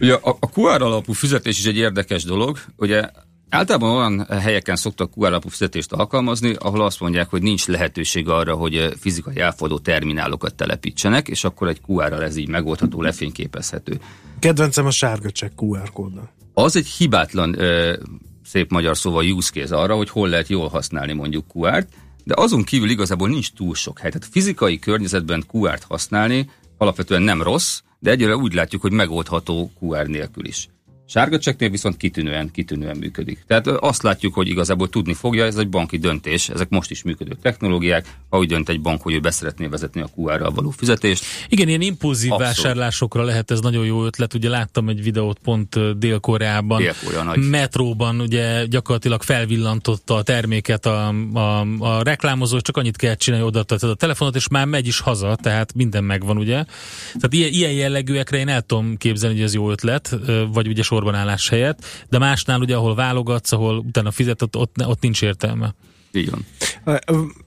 [0.00, 2.58] Ugye a, a QR alapú fizetés is egy érdekes dolog.
[2.76, 3.10] Ugye
[3.48, 8.54] általában olyan helyeken szoktak QR alapú fizetést alkalmazni, ahol azt mondják, hogy nincs lehetőség arra,
[8.54, 14.00] hogy ö, fizikai elfogadó terminálokat telepítsenek, és akkor egy QR-ral ez így megoldható, lefényképezhető.
[14.38, 16.30] Kedvencem a sárga csekk QR kóddal.
[16.54, 17.96] Az egy hibátlan, ö,
[18.44, 21.88] szép magyar szóval use case arra, hogy hol lehet jól használni mondjuk QR-t,
[22.28, 24.10] de azon kívül igazából nincs túl sok hely.
[24.10, 30.06] Tehát fizikai környezetben QR-t használni alapvetően nem rossz, de egyre úgy látjuk, hogy megoldható QR
[30.06, 30.68] nélkül is.
[31.10, 33.44] Sárga csekknél viszont kitűnően, kitűnően működik.
[33.46, 37.36] Tehát azt látjuk, hogy igazából tudni fogja, ez egy banki döntés, ezek most is működő
[37.42, 41.68] technológiák, ha úgy dönt egy bank, hogy ő beszeretné vezetni a QR-ral való fizetést, Igen,
[41.68, 42.54] ilyen impulzív Abszolút.
[42.54, 44.34] vásárlásokra lehet ez nagyon jó ötlet.
[44.34, 46.82] Ugye láttam egy videót pont Dél-Koreában.
[47.24, 47.48] Nagy.
[47.48, 53.64] Metróban ugye gyakorlatilag felvillantotta a terméket a, a, a reklámozó, csak annyit kell csinálni, oda
[53.68, 56.64] a telefonot, és már megy is haza, tehát minden megvan, ugye.
[57.04, 60.18] Tehát ilyen, ilyen jellegűekre én el tudom képzelni, hogy ez jó ötlet,
[60.52, 64.86] vagy ugye sorban állás helyett, de másnál ugye, ahol válogatsz, ahol utána fizet, ott, ott,
[64.86, 65.74] ott nincs értelme.
[66.12, 66.46] így van.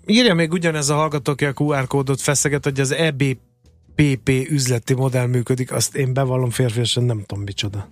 [0.06, 5.28] Írja még ugyanez a hallgató, aki a QR kódot feszeget, hogy az EBPP üzleti modell
[5.28, 7.90] működik, azt én bevallom férfiasan nem tudom micsoda.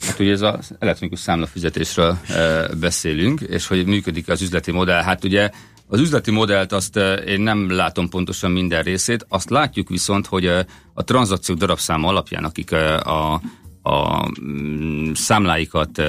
[0.00, 5.02] Hát ugye ez az elektronikus számlafizetésről e, beszélünk, és hogy működik az üzleti modell.
[5.02, 5.50] Hát ugye
[5.86, 10.46] az üzleti modellt azt e, én nem látom pontosan minden részét, azt látjuk viszont, hogy
[10.46, 13.40] e, a tranzakciók darabszáma alapján, akik e, a,
[13.86, 16.02] a mm, számláikat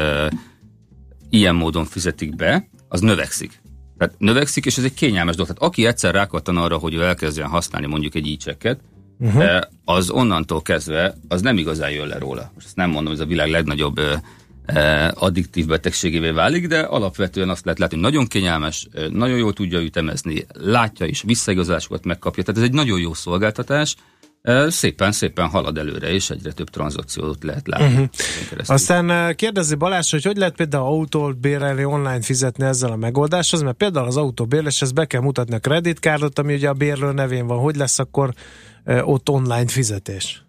[1.30, 3.62] ilyen módon fizetik be, az növekszik.
[3.98, 5.52] Tehát növekszik, és ez egy kényelmes dolog.
[5.52, 8.78] Tehát aki egyszer rákattan arra, hogy ő elkezdjen használni mondjuk egy e
[9.20, 9.60] uh-huh.
[9.86, 12.52] az onnantól kezdve az nem igazán jön le róla.
[12.54, 14.00] Most ezt nem mondom, hogy ez a világ legnagyobb
[15.14, 20.46] addiktív betegségévé válik, de alapvetően azt lehet látni, hogy nagyon kényelmes, nagyon jól tudja ütemezni,
[20.54, 22.44] látja is, visszaigazolásokat megkapja.
[22.44, 23.96] Tehát ez egy nagyon jó szolgáltatás,
[24.48, 27.86] Ö, Szépen, szépen halad előre, és egyre több tranzakciót lehet látni.
[27.86, 28.10] Uh-huh.
[28.66, 33.78] Aztán kérdezi Balázs, hogy hogy lehet például autót bérelni, online fizetni ezzel a megoldáshoz, mert
[33.78, 37.60] például az autóbérléshez be kell mutatni a kreditkártot, ami ugye a bérlő nevén van.
[37.60, 38.34] Hogy lesz akkor
[39.02, 40.46] ott online fizetés?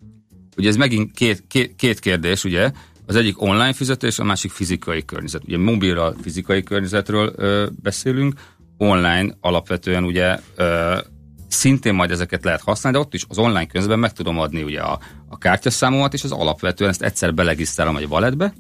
[0.57, 2.71] Ugye ez megint két, két, két kérdés, ugye?
[3.07, 5.43] Az egyik online fizetés, a másik fizikai környezet.
[5.45, 8.35] Ugye mobilra fizikai környezetről ö, beszélünk,
[8.77, 10.99] online alapvetően ugye ö,
[11.49, 14.81] szintén majd ezeket lehet használni, de ott is az online közben meg tudom adni ugye
[14.81, 18.53] a, a kártyaszámomat, és az alapvetően ezt egyszer belegisztálom egy walletbe,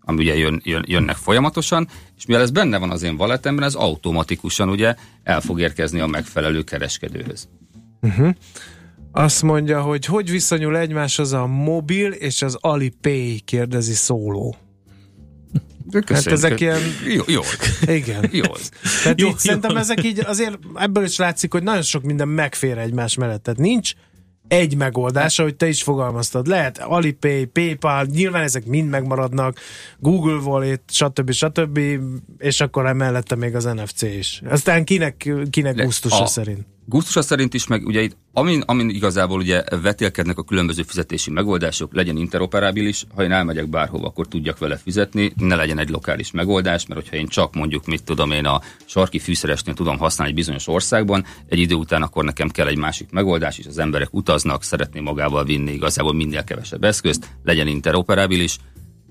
[0.00, 3.74] ami ugye jön, jön, jönnek folyamatosan, és mivel ez benne van az én walletemben, ez
[3.74, 7.48] automatikusan ugye el fog érkezni a megfelelő kereskedőhöz.
[9.12, 14.56] Azt mondja, hogy hogy viszonyul egymáshoz a mobil és az Alipay, kérdezi szóló.
[16.06, 16.80] Hát ezek ilyen...
[17.06, 17.40] Jó, jó.
[17.86, 18.28] Igen.
[18.32, 18.42] jó.
[19.02, 19.36] Tehát Jó, így jó.
[19.36, 23.42] szerintem ezek így azért ebből is látszik, hogy nagyon sok minden megfér egymás mellett.
[23.42, 23.92] Tehát nincs
[24.48, 26.46] egy megoldás, ahogy te is fogalmaztad.
[26.46, 29.58] Lehet Alipay, Paypal, nyilván ezek mind megmaradnak,
[29.98, 31.30] Google Wallet, stb.
[31.32, 31.80] stb.
[32.38, 34.42] És akkor emellette még az NFC is.
[34.48, 36.66] Aztán kinek, kinek gusztusa a- szerint.
[36.84, 41.94] Gusztusa szerint is, meg ugye itt, amin, amin igazából ugye vetélkednek a különböző fizetési megoldások,
[41.94, 46.86] legyen interoperábilis, ha én elmegyek bárhova, akkor tudjak vele fizetni, ne legyen egy lokális megoldás,
[46.86, 50.68] mert hogyha én csak mondjuk, mit tudom én, a sarki fűszeresnél tudom használni egy bizonyos
[50.68, 55.00] országban, egy idő után akkor nekem kell egy másik megoldás, és az emberek utaznak, szeretné
[55.00, 58.58] magával vinni igazából minél kevesebb eszközt, legyen interoperábilis,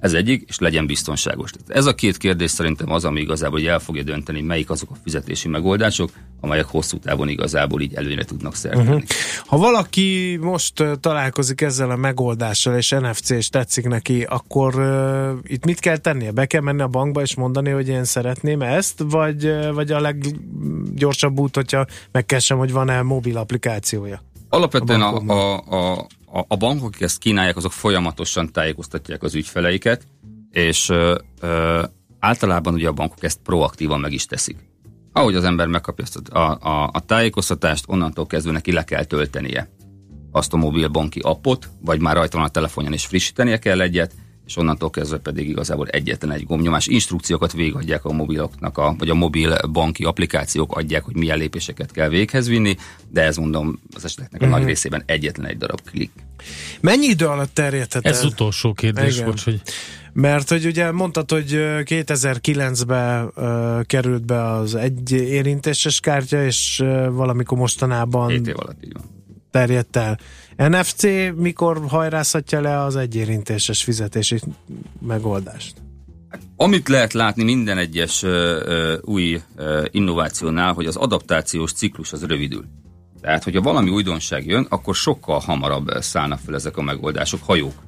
[0.02, 1.52] ez egyik, és legyen biztonságos.
[1.52, 4.90] Tehát ez a két kérdés szerintem az, ami igazából hogy el fogja dönteni, melyik azok
[4.92, 6.10] a fizetési megoldások,
[6.40, 8.88] amelyek hosszú távon igazából így előnyre tudnak szertenni.
[8.88, 9.04] Uh-huh.
[9.46, 15.66] Ha valaki most találkozik ezzel a megoldással, és NFC és tetszik neki, akkor uh, itt
[15.66, 16.32] mit kell tennie?
[16.32, 21.40] Be kell menni a bankba és mondani, hogy én szeretném ezt, vagy, vagy a leggyorsabb
[21.40, 24.22] út, hogyha megkeresem, hogy van-e mobil applikációja?
[24.52, 30.08] Alapvetően A a, a, a, a, bankok, akik ezt kínálják, azok folyamatosan tájékoztatják az ügyfeleiket,
[30.50, 31.84] és ö, ö,
[32.20, 34.58] általában ugye a bankok ezt proaktívan meg is teszik.
[35.14, 39.70] Ahogy az ember megkapja ezt a, a, a tájékoztatást, onnantól kezdve neki le kell töltenie
[40.32, 44.14] azt a mobil banki appot, vagy már rajta van a telefonján és frissítenie kell egyet,
[44.52, 46.88] és onnantól kezdve pedig igazából egyetlen egy gombnyomás.
[46.88, 52.10] Instrukciókat végigadják a mobiloknak, a, vagy a mobil banki applikációk adják, hogy milyen lépéseket kell
[52.10, 52.76] véghez vinni,
[53.10, 56.12] de ez mondom az eseteknek a nagy részében egyetlen egy darab klik.
[56.82, 58.26] Mennyi idő alatt terjedhet Ez el?
[58.26, 59.26] az utolsó kérdés Igen.
[59.26, 59.62] volt, hogy
[60.14, 66.80] Mert hogy ugye mondtad, hogy ö, 2009-ben ö, került be az egy érintéses kártya, és
[66.80, 69.04] ö, valamikor mostanában Két év alatt így van.
[69.52, 70.20] terjedt el.
[70.58, 71.04] NFC
[71.36, 74.40] mikor hajrázhatja le az egy érintéses fizetési
[75.00, 75.74] megoldást?
[76.56, 82.26] Amit lehet látni minden egyes ö, ö, új ö, innovációnál, hogy az adaptációs ciklus az
[82.26, 82.66] rövidül.
[83.22, 87.84] Tehát, hogyha valami újdonság jön, akkor sokkal hamarabb szállnak fel ezek a megoldások, hajók,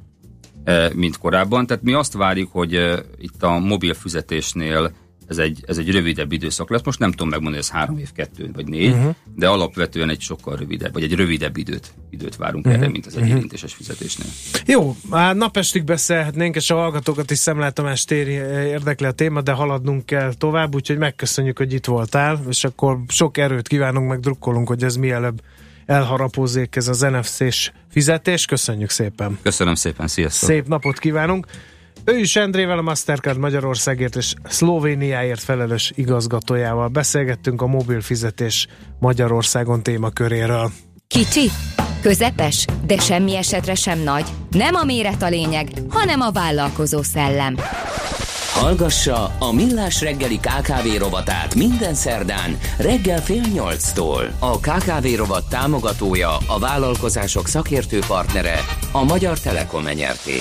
[0.94, 1.66] mint korábban.
[1.66, 4.92] Tehát mi azt várjuk, hogy itt a mobil fizetésnél
[5.28, 6.82] ez egy, ez egy rövidebb időszak lesz.
[6.84, 9.16] Most nem tudom megmondani, hogy ez három év, kettő vagy négy, uh-huh.
[9.36, 12.82] de alapvetően egy sokkal rövidebb, vagy egy rövidebb időt, időt várunk uh-huh.
[12.82, 14.28] erre, mint az egy érintéses fizetésnél.
[14.66, 20.06] Jó, már napestig beszélhetnénk, és a hallgatókat is szemlátomás téri érdekli a téma, de haladnunk
[20.06, 24.84] kell tovább, úgyhogy megköszönjük, hogy itt voltál, és akkor sok erőt kívánunk, meg drukkolunk, hogy
[24.84, 25.42] ez mielőbb
[25.86, 28.46] elharapózzék ez az NFC-s fizetés.
[28.46, 29.40] Köszönjük szépen!
[29.42, 30.50] Köszönöm szépen, sziasztok!
[30.50, 31.46] Szép napot kívánunk!
[32.06, 38.68] Ő is Endrével a Mastercard Magyarországért és Szlovéniáért felelős igazgatójával beszélgettünk a mobil fizetés
[39.00, 40.72] Magyarországon témaköréről.
[41.08, 41.50] Kicsi,
[42.02, 44.26] közepes, de semmi esetre sem nagy.
[44.50, 47.56] Nem a méret a lényeg, hanem a vállalkozó szellem.
[48.54, 54.24] Hallgassa a Millás reggeli KKV rovatát minden szerdán reggel fél nyolctól.
[54.40, 58.60] A KKV rovat támogatója, a vállalkozások szakértő partnere,
[58.92, 60.40] a Magyar Telekom enyerté.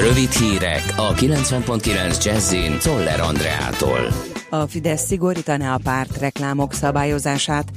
[0.00, 4.12] Rövid hírek a 90.9 Jazzin Toller Andreától.
[4.50, 7.68] A Fidesz szigorítaná a párt reklámok szabályozását.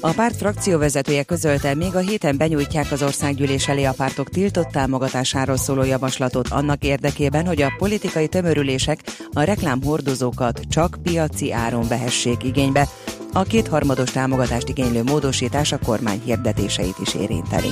[0.00, 5.56] A párt frakcióvezetője közölte, még a héten benyújtják az országgyűlés elé a pártok tiltott támogatásáról
[5.56, 8.98] szóló javaslatot annak érdekében, hogy a politikai tömörülések
[9.32, 12.88] a reklámhordozókat csak piaci áron vehessék igénybe.
[13.32, 17.70] A kétharmados támogatást igénylő módosítás a kormány hirdetéseit is érinteni.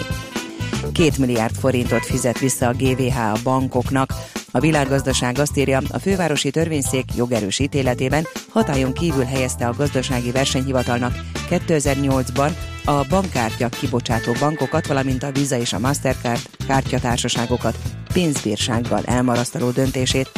[0.92, 4.14] Két milliárd forintot fizet vissza a GVH a bankoknak.
[4.50, 11.14] A világgazdaság azt írja, a fővárosi törvényszék jogerős ítéletében hatályon kívül helyezte a gazdasági versenyhivatalnak
[11.50, 12.50] 2008-ban
[12.85, 17.78] a bankkártya kibocsátó bankokat, valamint a Visa és a Mastercard kártyatársaságokat
[18.12, 20.31] pénzbírsággal elmarasztaló döntését.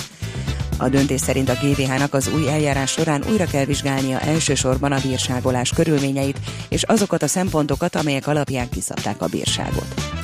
[0.78, 5.70] A döntés szerint a GVH-nak az új eljárás során újra kell vizsgálnia elsősorban a bírságolás
[5.70, 6.38] körülményeit
[6.68, 10.22] és azokat a szempontokat, amelyek alapján kiszabták a bírságot.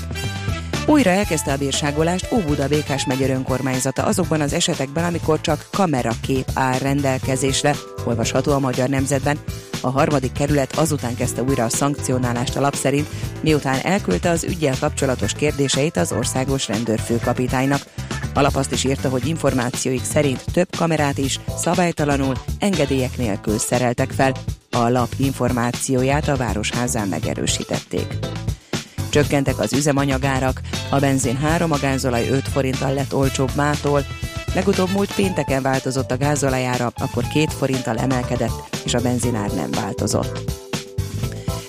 [0.87, 6.79] Újra elkezdte a bírságolást Óbuda Békás megyer önkormányzata azokban az esetekben, amikor csak kamerakép áll
[6.79, 9.39] rendelkezésre, olvasható a Magyar Nemzetben.
[9.81, 13.09] A harmadik kerület azután kezdte újra a szankcionálást a lap szerint,
[13.43, 17.83] miután elküldte az ügyel kapcsolatos kérdéseit az országos rendőrfőkapitánynak.
[18.35, 24.11] A lap azt is írta, hogy információik szerint több kamerát is szabálytalanul, engedélyek nélkül szereltek
[24.11, 24.33] fel.
[24.71, 28.19] A lap információját a Városházán megerősítették.
[29.11, 34.05] Csökkentek az üzemanyagárak, a benzin 3, a gázolaj 5 forinttal lett olcsóbb mától,
[34.55, 40.59] legutóbb múlt pénteken változott a gázolajára, akkor 2 forinttal emelkedett, és a benzinár nem változott.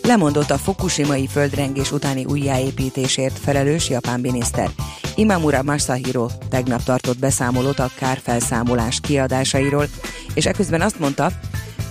[0.02, 4.70] Lemondott a fukushimai földrengés utáni újjáépítésért felelős japán miniszter.
[5.16, 9.88] Imamura Masahiro tegnap tartott beszámolót a kárfelszámolás kiadásairól,
[10.34, 11.32] és eközben azt mondta,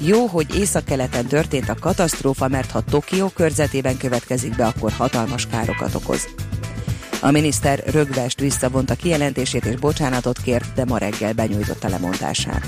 [0.07, 5.95] jó, hogy északkeleten történt a katasztrófa, mert ha Tokió körzetében következik be, akkor hatalmas károkat
[5.95, 6.29] okoz.
[7.21, 12.67] A miniszter rögvest visszavonta kijelentését és bocsánatot kért, de ma reggel benyújtotta lemondását.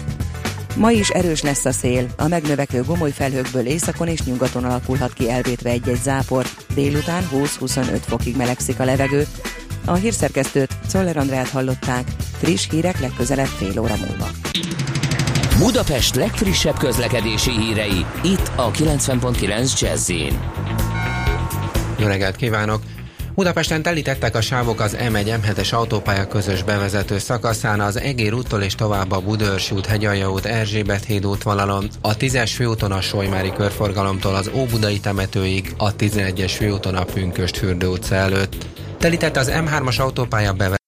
[0.77, 5.31] Ma is erős lesz a szél, a megnövekvő gomoly felhőkből északon és nyugaton alakulhat ki
[5.31, 9.27] elvétve egy-egy zápor, délután 20-25 fokig melegszik a levegő.
[9.85, 14.29] A hírszerkesztőt, Czoller Andrát hallották, friss hírek legközelebb fél óra múlva.
[15.59, 20.11] Budapest legfrissebb közlekedési hírei, itt a 90.9 jazz
[21.99, 22.83] Jó reggelt kívánok!
[23.35, 28.75] Budapesten telítettek a sávok az M1 M7-es autópálya közös bevezető szakaszán az Egér úttól és
[28.75, 34.35] tovább a Budörsi út, Hegyalja út, Erzsébet híd útvonalon, a 10-es főúton a Solymári körforgalomtól
[34.35, 38.67] az Óbudai temetőig, a 11-es főúton a Pünköst fürdő utca előtt.
[38.99, 40.82] Telített az M3-as autópálya bevezető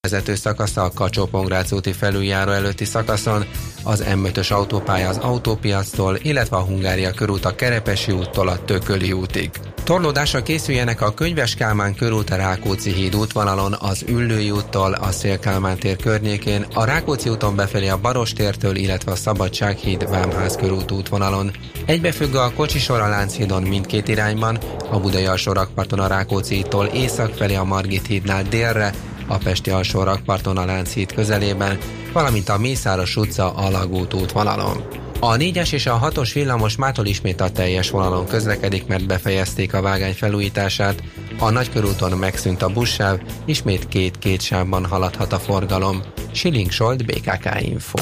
[0.00, 1.28] vezető szakasza a kacsó
[1.70, 3.44] úti felüljáró előtti szakaszon,
[3.84, 9.50] az M5-ös autópálya az autópiactól, illetve a Hungária körút a Kerepesi úttól a Tököli útig.
[9.84, 15.78] Torlódásra készüljenek a Könyves Kálmán körút a Rákóczi híd útvonalon, az Üllői úttól a Szélkálmán
[15.78, 21.50] tér környékén, a Rákóczi úton befelé a Barostértől, illetve a Szabadsághíd Vámház körút útvonalon.
[21.86, 24.58] Egybefügg a kocsisor a Lánchídon mindkét irányban,
[24.90, 28.94] a Budai alsó a Rákóczi-tól észak felé a Margit hídnál délre,
[29.28, 31.78] a Pesti alsó rakparton a Lánchíd közelében,
[32.12, 34.84] valamint a Mészáros utca alagút útvonalon.
[35.20, 39.82] A 4-es és a 6-os villamos mától ismét a teljes vonalon közlekedik, mert befejezték a
[39.82, 41.02] vágány felújítását.
[41.38, 46.02] A nagykörúton megszűnt a buszsáv, ismét két-két sávban haladhat a forgalom.
[46.32, 47.98] Siling Solt, BKK Info.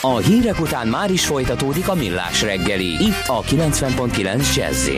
[0.00, 4.88] A hírek után már is folytatódik a millás reggeli, itt a 90.9 jazz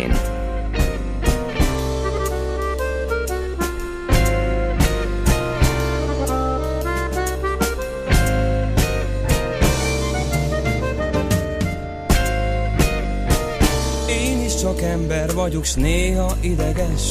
[14.82, 17.02] ember vagyok, s néha ideges.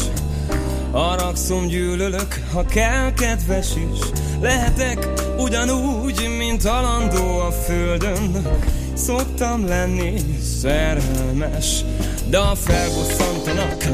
[0.92, 4.00] Haragszom, gyűlölök, ha kell, kedves is.
[4.42, 8.48] Lehetek ugyanúgy, mint alandó a földön.
[8.94, 10.14] Szoktam lenni
[10.62, 11.84] szerelmes
[12.30, 13.86] De a felbosszantanak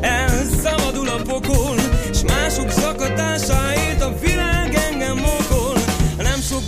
[0.00, 1.76] Elszabadul a pokol
[2.12, 4.31] S mások zakatásáért a világ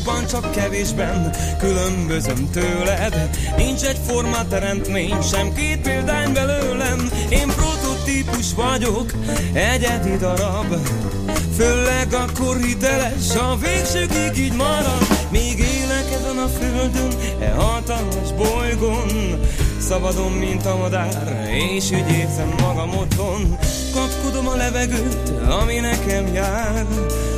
[0.04, 3.30] sokban, csak kevésben különbözöm tőled.
[3.56, 7.10] Nincs egy forma teremtmény, sem két példány belőlem.
[7.28, 9.12] Én prototípus vagyok,
[9.52, 10.74] egyedi darab.
[11.56, 15.06] Főleg akkor hiteles, a végsőkig így marad.
[15.30, 19.40] Még élek ezen a földön, e hatalmas bolygón.
[19.80, 23.58] Szabadon, mint a madár, és úgy érzem magam otthon
[24.44, 26.86] Kapkodom a levegőt, ami nekem jár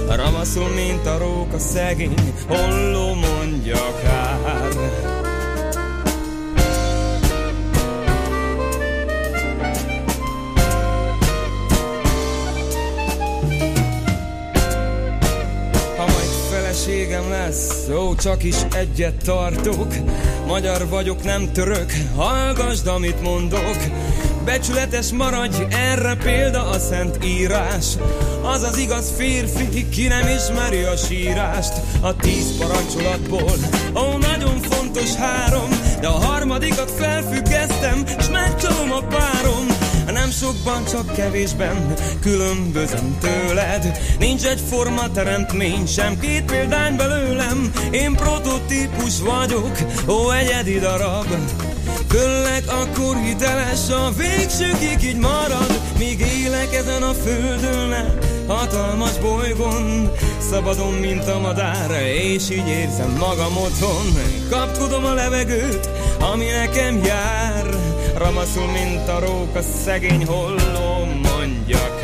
[0.08, 2.14] Ravaszol, mint a róka szegény,
[2.48, 4.68] holló mondja kár
[16.86, 19.94] feleségem lesz, ó, csak is egyet tartok.
[20.46, 23.76] Magyar vagyok, nem török, hallgasd, amit mondok.
[24.46, 27.86] Becsületes maradj, erre példa a szent írás.
[28.42, 31.72] Az az igaz férfi, ki nem ismeri a sírást.
[32.00, 33.56] A tíz parancsolatból,
[33.94, 35.68] ó, nagyon fontos három,
[36.00, 39.66] de a harmadikat felfüggesztem, s megcsalom a párom.
[40.12, 48.14] Nem sokban, csak kevésben különbözöm tőled Nincs egy forma teremtmény, sem két példány belőlem Én
[48.14, 49.78] prototípus vagyok,
[50.08, 51.26] ó egyedi darab
[52.08, 55.80] Főleg akkor hiteles, a végsőkig így marad.
[55.98, 60.10] Míg élek ezen a földön, hatalmas bolygón.
[60.50, 64.06] Szabadon, mint a madár, és így érzem magam otthon.
[64.50, 65.90] Kapkodom a levegőt,
[66.32, 67.66] ami nekem jár.
[68.16, 71.95] Ramaszul, mint a róka, szegény holló, mondja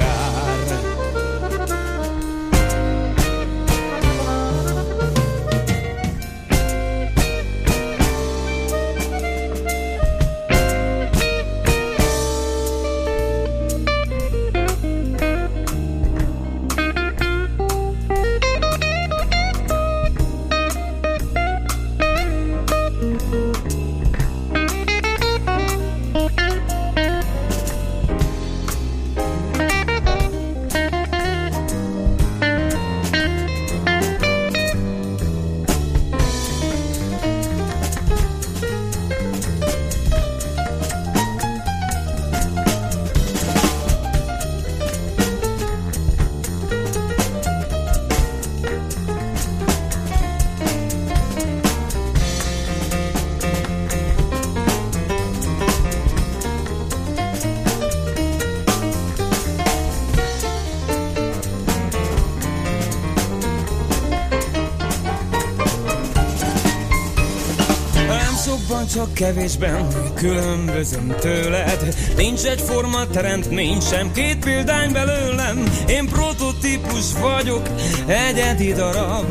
[68.95, 71.95] csak kevésben különbözöm tőled.
[72.16, 75.64] Nincs egyforma teremtmény, sem két példány belőlem.
[75.88, 77.68] Én prototípus vagyok,
[78.07, 79.26] egyedi darab.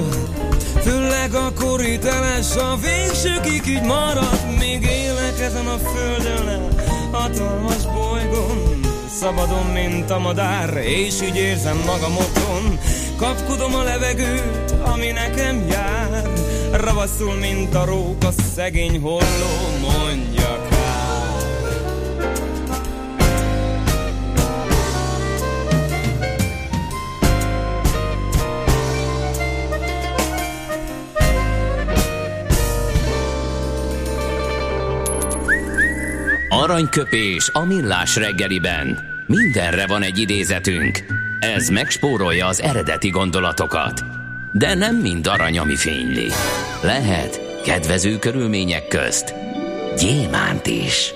[0.82, 4.57] Főleg akkor hiteles, a végsőkig így marad.
[4.59, 6.68] Még élek ezen a földön,
[7.12, 8.80] hatalmas bolygón.
[9.20, 12.80] Szabadon, mint a madár, és így érzem magam otthon.
[13.18, 16.11] Kapkodom a levegőt, ami nekem jár
[16.74, 19.19] Ravaszul, mint a róka, szegény holló,
[19.82, 20.41] mondja
[36.72, 38.99] Aranyköpés a millás reggeliben.
[39.28, 40.99] Mindenre van egy idézetünk.
[41.39, 44.20] Ez megspórolja az eredeti gondolatokat.
[44.53, 46.27] De nem mind arany, ami fényli.
[46.83, 49.33] Lehet kedvező körülmények közt
[49.97, 51.13] gyémánt is.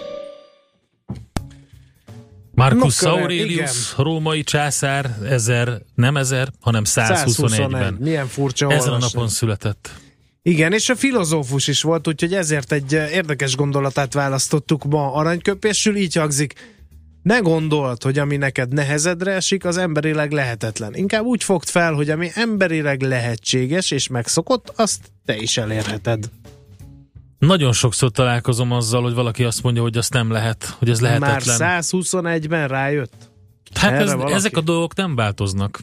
[2.52, 7.98] Marcus No, Aurelius, római császár, ezer, nem ezer, hanem 121-ben.
[8.00, 9.90] Milyen furcsa Ezen a napon született.
[10.42, 15.96] Igen, és a filozófus is volt, úgyhogy ezért egy eh, érdekes gondolatát választottuk ma aranyköpésül,
[15.96, 16.54] így hangzik.
[17.26, 20.96] Ne gondold, hogy ami neked nehezedre esik, az emberileg lehetetlen.
[20.96, 26.30] Inkább úgy fogd fel, hogy ami emberileg lehetséges és megszokott, azt te is elérheted.
[27.40, 31.20] Nagyon sokszor találkozom azzal, hogy valaki azt mondja, hogy azt nem lehet, hogy ez Már
[31.20, 31.82] lehetetlen.
[31.82, 33.30] 121-ben rájött?
[33.74, 34.34] Hát erre ez, valaki?
[34.34, 35.80] ezek a dolgok nem változnak.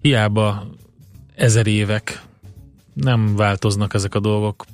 [0.00, 0.66] Hiába
[1.34, 2.22] ezer évek
[2.94, 4.64] nem változnak ezek a dolgok.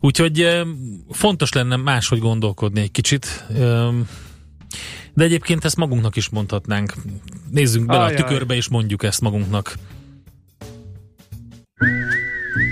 [0.00, 0.66] Úgyhogy eh,
[1.10, 3.44] fontos lenne máshogy gondolkodni egy kicsit.
[5.14, 6.92] De egyébként ezt magunknak is mondhatnánk.
[7.50, 8.14] Nézzünk bele Ajaj.
[8.14, 9.74] a tükörbe, és mondjuk ezt magunknak.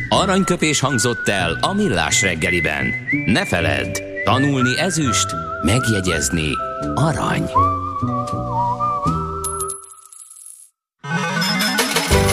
[0.08, 2.86] Aranyköpés hangzott el a millás reggeliben.
[3.26, 5.26] Ne feledd, tanulni ezüst,
[5.62, 6.48] megjegyezni
[6.94, 7.44] arany.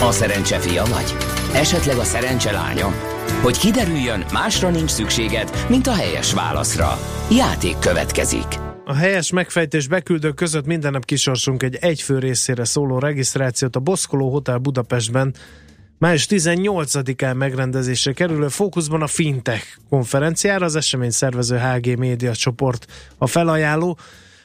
[0.02, 1.14] A szerencse fia vagy?
[1.54, 2.92] Esetleg a szerencse lánya?
[3.42, 6.98] Hogy kiderüljön, másra nincs szükséged, mint a helyes válaszra.
[7.30, 8.71] Játék következik.
[8.92, 14.30] A helyes megfejtés beküldők között minden nap kisorsunk egy egyfő részére szóló regisztrációt a Boszkoló
[14.30, 15.34] Hotel Budapestben
[15.98, 22.86] május 18-án megrendezésre kerülő fókuszban a Fintech konferenciára, az esemény szervező HG Média csoport
[23.18, 23.98] a felajánló.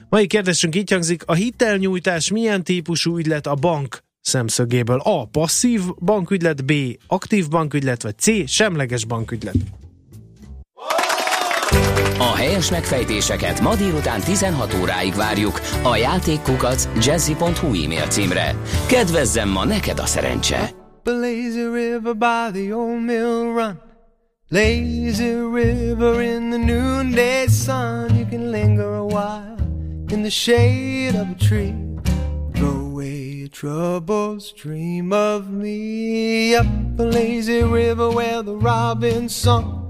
[0.09, 4.99] Mai kérdésünk így hangzik, a hitelnyújtás milyen típusú ügylet a bank szemszögéből?
[4.99, 5.25] A.
[5.25, 6.73] Passzív bankügylet, B.
[7.07, 8.49] Aktív bankügylet, vagy C.
[8.49, 9.55] Semleges bankügylet.
[12.19, 18.55] A helyes megfejtéseket ma délután 16 óráig várjuk a játékkukac jazzy.hu e-mail címre.
[18.87, 20.85] Kedvezzem ma neked a szerencse!
[21.11, 23.79] lazy river by the old mill run.
[24.51, 28.15] Lazy river in the noonday sun.
[28.15, 29.57] You can linger a while
[30.09, 31.75] in the shade of a tree.
[32.55, 36.55] Throw away your troubles, dream of me.
[36.55, 36.65] Up
[36.99, 39.86] a lazy river where the robin's song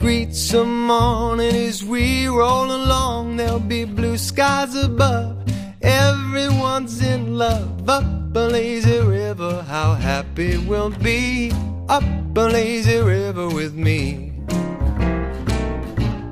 [0.00, 3.36] greets the morning as we roll along.
[3.36, 5.36] There'll be blue skies above.
[5.82, 7.88] Everyone's in love.
[7.88, 11.52] Up a lazy river, how happy we'll be.
[11.88, 12.02] Up
[12.34, 14.32] a lazy river with me.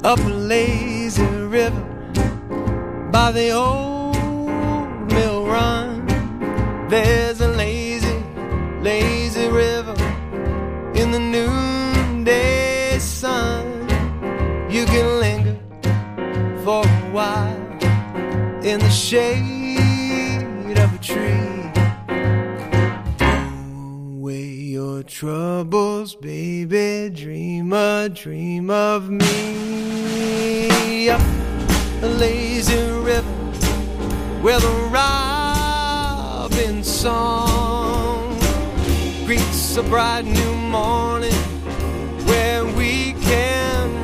[0.02, 1.84] Up a lazy river
[3.12, 6.06] by the old mill run.
[6.88, 8.18] There's a lazy,
[8.80, 9.96] lazy river
[10.94, 12.57] in the noonday
[12.98, 13.88] sun.
[14.70, 15.56] You can linger
[16.64, 17.56] for a while
[18.64, 21.70] in the shade of a tree.
[24.16, 27.10] Away your troubles, baby.
[27.14, 31.08] Dream a dream of me.
[31.08, 31.20] Up
[32.02, 33.28] a lazy river
[34.42, 38.38] where the robin song
[39.26, 41.32] greets a bright new morning
[42.28, 42.64] where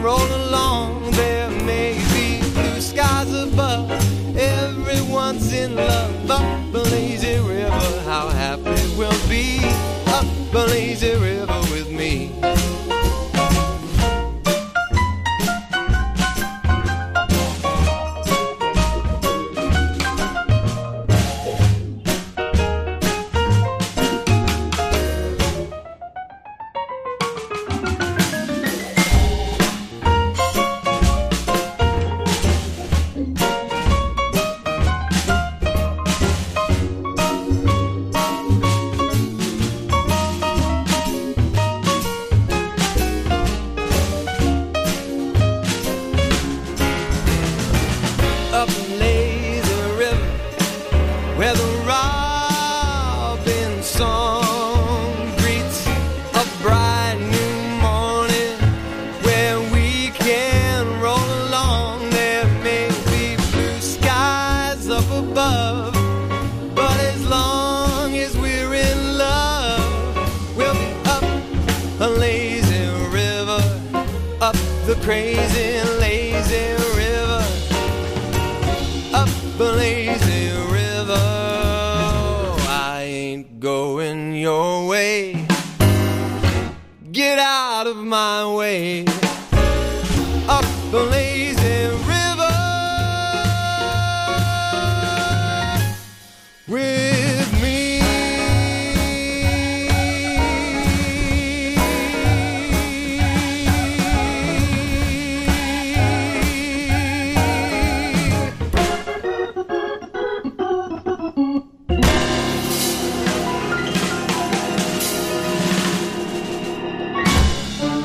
[0.04, 1.10] roll along.
[1.12, 3.90] There may be blue skies above,
[4.36, 6.30] everyone's in love.
[6.30, 9.60] Up a lazy river, how happy we'll be.
[10.18, 11.33] Up a lazy river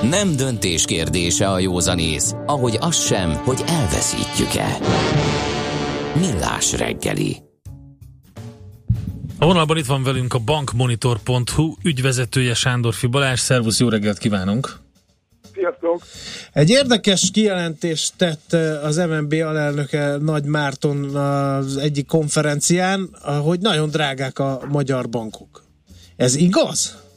[0.10, 4.78] Nem döntés kérdése a józanész, ahogy az sem, hogy elveszítjük-e.
[6.20, 7.38] Millás reggeli.
[9.40, 13.40] A vonalban itt van velünk a bankmonitor.hu ügyvezetője Sándor Balázs.
[13.40, 14.78] Szervusz, jó reggelt kívánunk!
[15.54, 16.04] Sziasztok!
[16.54, 23.10] Egy érdekes kijelentést tett eh, az MNB alelnöke Nagy Márton az egyik konferencián,
[23.44, 25.64] hogy nagyon drágák a magyar bankok.
[26.16, 27.08] Ez igaz?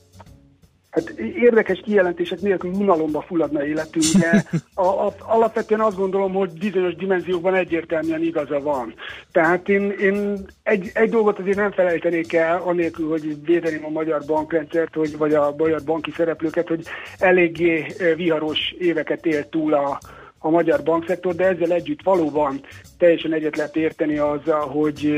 [0.92, 6.94] Hát érdekes kijelentések nélkül unalomba fulladna életünk, de a, a, alapvetően azt gondolom, hogy bizonyos
[6.94, 8.94] dimenziókban egyértelműen igaza van.
[9.30, 14.22] Tehát én, én egy, egy dolgot azért nem felejtenék el, anélkül, hogy védeném a magyar
[14.26, 16.84] bankrendszert, hogy, vagy a magyar banki szereplőket, hogy
[17.18, 17.86] eléggé
[18.16, 19.98] viharos éveket élt túl a,
[20.38, 22.60] a magyar bankszektor, de ezzel együtt valóban
[22.98, 25.12] teljesen egyet lehet érteni azzal, hogy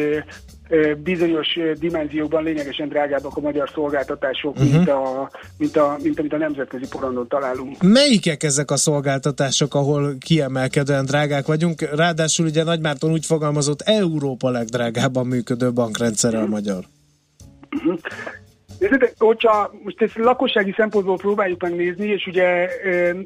[1.02, 4.72] bizonyos dimenziókban lényegesen drágábbak a magyar szolgáltatások, uh-huh.
[4.72, 7.82] mint, a, mint, a, mint amit a nemzetközi porondon találunk.
[7.82, 11.80] Melyikek ezek a szolgáltatások, ahol kiemelkedően drágák vagyunk?
[11.80, 16.84] Ráadásul ugye Nagy Márton úgy fogalmazott, Európa legdrágábban működő bankrendszere a magyar.
[18.78, 22.68] Nézzétek, hogyha most ezt lakossági szempontból próbáljuk megnézni, és ugye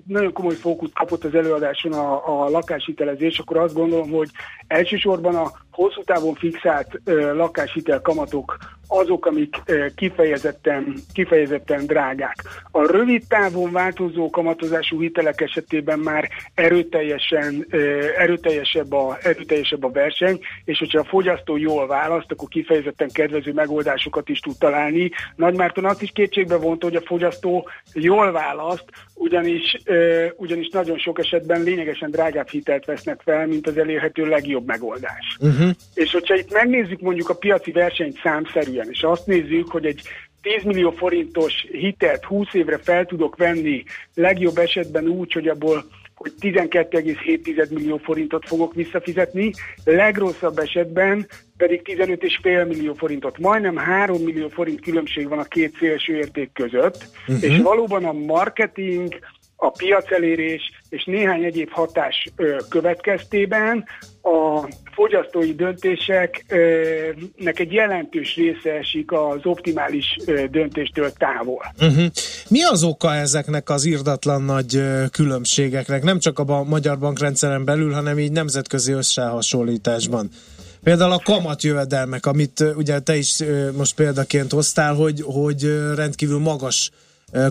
[0.07, 4.29] nagyon komoly fókuszt kapott az előadáson a, a lakáshitelezés, akkor azt gondolom, hogy
[4.67, 7.01] elsősorban a hosszú távon fixált
[7.35, 8.57] lakáshitel kamatok
[8.89, 9.57] azok, amik
[9.95, 12.37] kifejezetten, kifejezetten drágák.
[12.71, 17.67] A rövid távon változó kamatozású hitelek esetében már erőteljesen,
[18.19, 24.29] erőteljesebb, a, erőteljesebb a verseny, és hogyha a fogyasztó jól választ, akkor kifejezetten kedvező megoldásokat
[24.29, 25.11] is tud találni.
[25.37, 28.85] Nagy Márton azt is kétségbe vonta, hogy a fogyasztó jól választ,
[29.15, 29.83] ugyanis,
[30.37, 35.37] ugyanis nagyon sok esetben lényegesen drágább hitelt vesznek fel, mint az elérhető legjobb megoldás.
[35.41, 35.71] Uh-huh.
[35.95, 40.03] És hogyha itt megnézzük mondjuk a piaci versenyt számszerűen, és azt nézzük, hogy egy
[40.43, 43.85] 10 millió forintos hitelt 20 évre fel tudok venni,
[44.15, 45.85] legjobb esetben úgy, hogy abból
[46.19, 49.53] hogy 12,7 millió forintot fogok visszafizetni,
[49.85, 53.39] legrosszabb esetben pedig 15,5 millió forintot.
[53.39, 57.43] Majdnem 3 millió forint különbség van a két szélső érték között, uh-huh.
[57.43, 59.19] és valóban a marketing
[59.61, 62.27] a piacelérés és néhány egyéb hatás
[62.69, 63.85] következtében
[64.23, 70.17] a fogyasztói döntéseknek egy jelentős része esik az optimális
[70.51, 71.73] döntéstől távol.
[71.81, 72.07] Uh-huh.
[72.49, 78.19] Mi az oka ezeknek az irdatlan nagy különbségeknek, nem csak a magyar bankrendszeren belül, hanem
[78.19, 80.29] így nemzetközi összehasonlításban?
[80.83, 83.43] Például a kamatjövedelmek, amit ugye te is
[83.77, 85.63] most példaként hoztál, hogy, hogy
[85.95, 86.91] rendkívül magas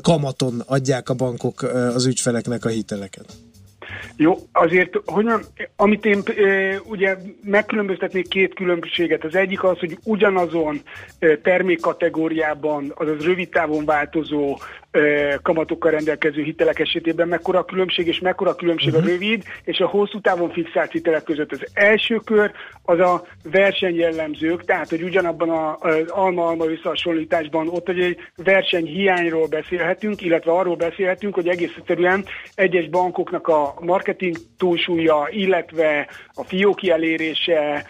[0.01, 1.61] kamaton adják a bankok
[1.95, 3.25] az ügyfeleknek a hiteleket.
[4.15, 5.41] Jó, azért, hogy nem,
[5.75, 9.23] amit én e, ugye megkülönböztetnék két különbséget.
[9.23, 10.81] Az egyik az, hogy ugyanazon
[11.19, 14.59] e, termékkategóriában, azaz rövid távon változó
[15.41, 19.05] kamatokkal rendelkező hitelek esetében mekkora a különbség, és mekkora a különbség uh-huh.
[19.05, 21.51] a rövid és a hosszú távon fixált hitelek között.
[21.51, 22.51] Az első kör
[22.83, 30.51] az a versenyjellemzők, tehát hogy ugyanabban az alma-alma összehasonlításban ott hogy egy versenyhiányról beszélhetünk, illetve
[30.51, 32.25] arról beszélhetünk, hogy egész egyszerűen
[32.55, 37.85] egyes bankoknak a marketing túlsúlya, illetve a fióki elérése,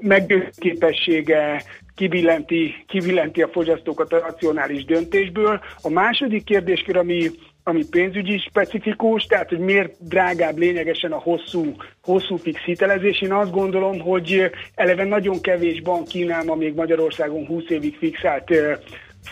[0.00, 1.62] meggyőzőképessége
[1.94, 5.60] kibillenti, kibillenti a fogyasztókat a racionális döntésből.
[5.82, 7.30] A második kérdéskör, ami
[7.66, 13.20] ami pénzügyi specifikus, tehát hogy miért drágább lényegesen a hosszú, hosszú fix hitelezés.
[13.20, 18.50] Én azt gondolom, hogy eleve nagyon kevés bank kínál ma még Magyarországon 20 évig fixált,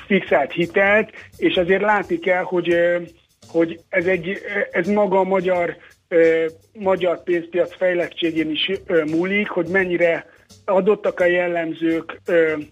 [0.07, 2.77] fixált hitelt, és azért látni kell, hogy
[3.49, 4.39] hogy ez, egy,
[4.71, 5.77] ez maga a magyar,
[6.73, 8.71] magyar pénzpiac fejlettségén is
[9.07, 10.27] múlik, hogy mennyire
[10.65, 12.21] adottak a jellemzők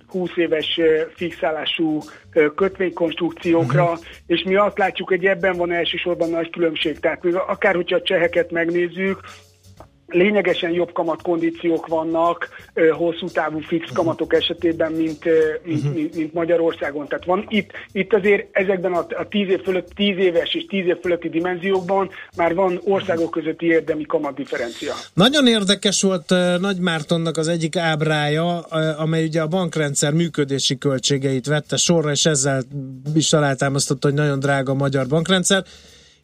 [0.07, 0.81] 20 éves
[1.15, 1.99] fixálású
[2.55, 3.99] kötvénykonstrukciókra, uh-huh.
[4.27, 6.99] és mi azt látjuk, hogy ebben van elsősorban nagy különbség.
[6.99, 9.21] Tehát akár hogyha a cseheket megnézzük,
[10.11, 12.49] lényegesen jobb kamatkondíciók vannak
[12.93, 13.95] hosszú távú fix mhm.
[13.95, 15.25] kamatok esetében, mint,
[15.65, 15.95] mint, uh-huh.
[15.95, 17.09] mint, mint Magyarországon.
[17.09, 20.87] Tehát van itt, itt azért ezekben a, a 10 év fölött, 10 éves és 10
[20.87, 24.95] év fölötti dimenziókban már van országok közötti érdemi kamatdifferencia.
[25.15, 28.59] Nagyon érdekes volt Nagy Mártonnak az egyik ábrája,
[28.99, 32.63] amely ugye a bankrendszer működési költségeit vette sorra, és ezzel
[33.15, 35.65] is alátámasztotta, hogy nagyon drága a magyar bankrendszer.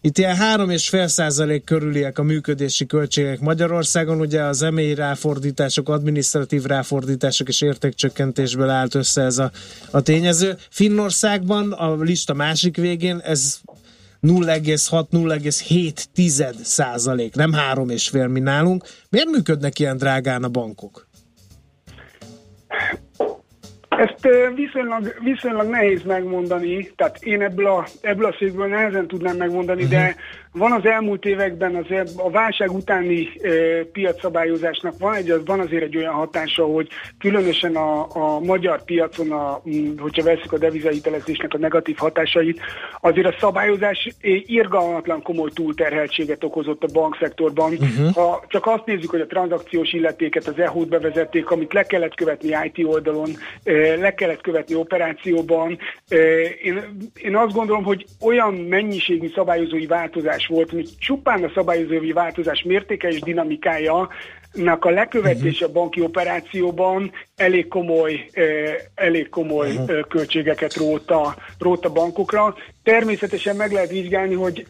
[0.01, 7.49] Itt ilyen 3,5 százalék körüliek a működési költségek Magyarországon, ugye az emély ráfordítások, adminisztratív ráfordítások
[7.49, 9.51] és értékcsökkentésből állt össze ez a,
[9.91, 10.57] a tényező.
[10.71, 13.59] Finnországban a lista másik végén ez
[14.23, 18.85] 0,6-0,7 százalék, nem 3,5 mi nálunk.
[19.09, 21.06] Miért működnek ilyen drágán a bankok?
[23.97, 29.83] Ezt viszonylag, viszonylag nehéz megmondani, tehát én ebből a, ebből a székből nehezen tudnám megmondani,
[29.83, 29.99] uh-huh.
[29.99, 30.17] de
[30.57, 31.87] van az elmúlt években az,
[32.17, 33.51] a válság utáni e,
[33.93, 36.89] piacszabályozásnak van, egy, van azért egy olyan hatása, hogy
[37.19, 39.63] különösen a, a magyar piacon, a,
[39.99, 42.61] hogyha veszük a devizahitelezésnek a negatív hatásait,
[43.01, 44.09] azért a szabályozás
[44.47, 47.73] irgalmatlan komoly túlterheltséget okozott a bankszektorban.
[47.73, 48.15] Uh-huh.
[48.15, 52.49] Ha csak azt nézzük, hogy a tranzakciós illetéket, az EHO-t bevezették, amit le kellett követni
[52.73, 53.29] IT oldalon,
[53.65, 55.79] e, le kellett követni operációban.
[56.09, 56.17] E,
[56.63, 56.83] én,
[57.15, 63.09] én azt gondolom, hogy olyan mennyiségű szabályozói változás volt, hogy csupán a szabályozói változás mértéke
[63.09, 64.09] és dinamikája
[64.85, 68.31] a lekövetése a banki operációban elég komoly,
[68.95, 70.01] elég komoly uh-huh.
[70.09, 72.55] költségeket róta, róta bankokra.
[72.83, 74.67] Természetesen meg lehet vizsgálni, hogy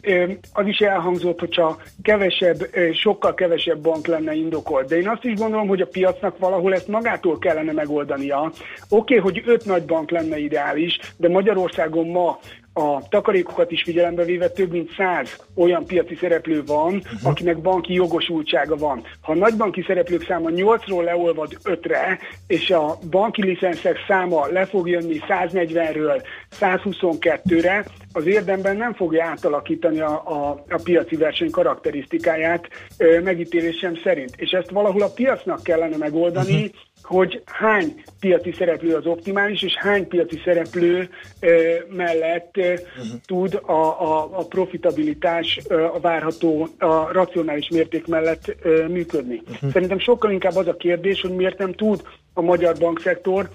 [0.52, 4.88] az is elhangzott, hogyha kevesebb, sokkal kevesebb bank lenne indokolt.
[4.88, 8.52] De én azt is gondolom, hogy a piacnak valahol ezt magától kellene megoldania.
[8.88, 12.38] Oké, okay, hogy öt nagy bank lenne ideális, de Magyarországon ma
[12.78, 17.30] a takarékokat is figyelembe véve több mint száz olyan piaci szereplő van, uh-huh.
[17.30, 19.02] akinek banki jogosultsága van.
[19.20, 22.18] Ha a nagybanki szereplők száma 8-ról leolvad 5-re,
[22.56, 26.22] és a banki licenszek száma le fog jönni 140-ről
[26.60, 34.30] 122-re, az érdemben nem fogja átalakítani a, a, a piaci verseny karakterisztikáját ö, megítélésem szerint.
[34.36, 39.74] És ezt valahol a piacnak kellene megoldani, uh-huh hogy hány piaci szereplő az optimális, és
[39.74, 41.08] hány piaci szereplő
[41.40, 43.20] ö, mellett ö, uh-huh.
[43.26, 49.42] tud a, a, a profitabilitás ö, a várható, a racionális mérték mellett ö, működni.
[49.50, 49.70] Uh-huh.
[49.70, 52.02] Szerintem sokkal inkább az a kérdés, hogy miért nem tud
[52.36, 53.50] a magyar bankszektor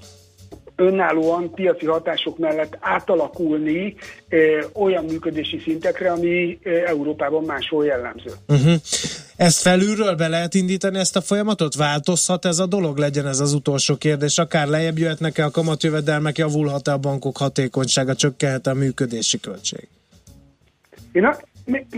[0.75, 3.95] önállóan piaci hatások mellett átalakulni
[4.29, 4.37] e,
[4.73, 8.31] olyan működési szintekre, ami e, Európában máshol jellemző.
[8.47, 8.73] Uh-huh.
[9.35, 11.75] Ezt felülről be lehet indítani ezt a folyamatot?
[11.75, 12.97] Változhat ez a dolog?
[12.97, 14.37] Legyen ez az utolsó kérdés.
[14.37, 19.87] Akár lejjebb jöhetnek-e a kamatjövedelmek, javulhat-e a bankok hatékonysága, csökkenhet a működési költség?
[21.11, 21.37] Én, a,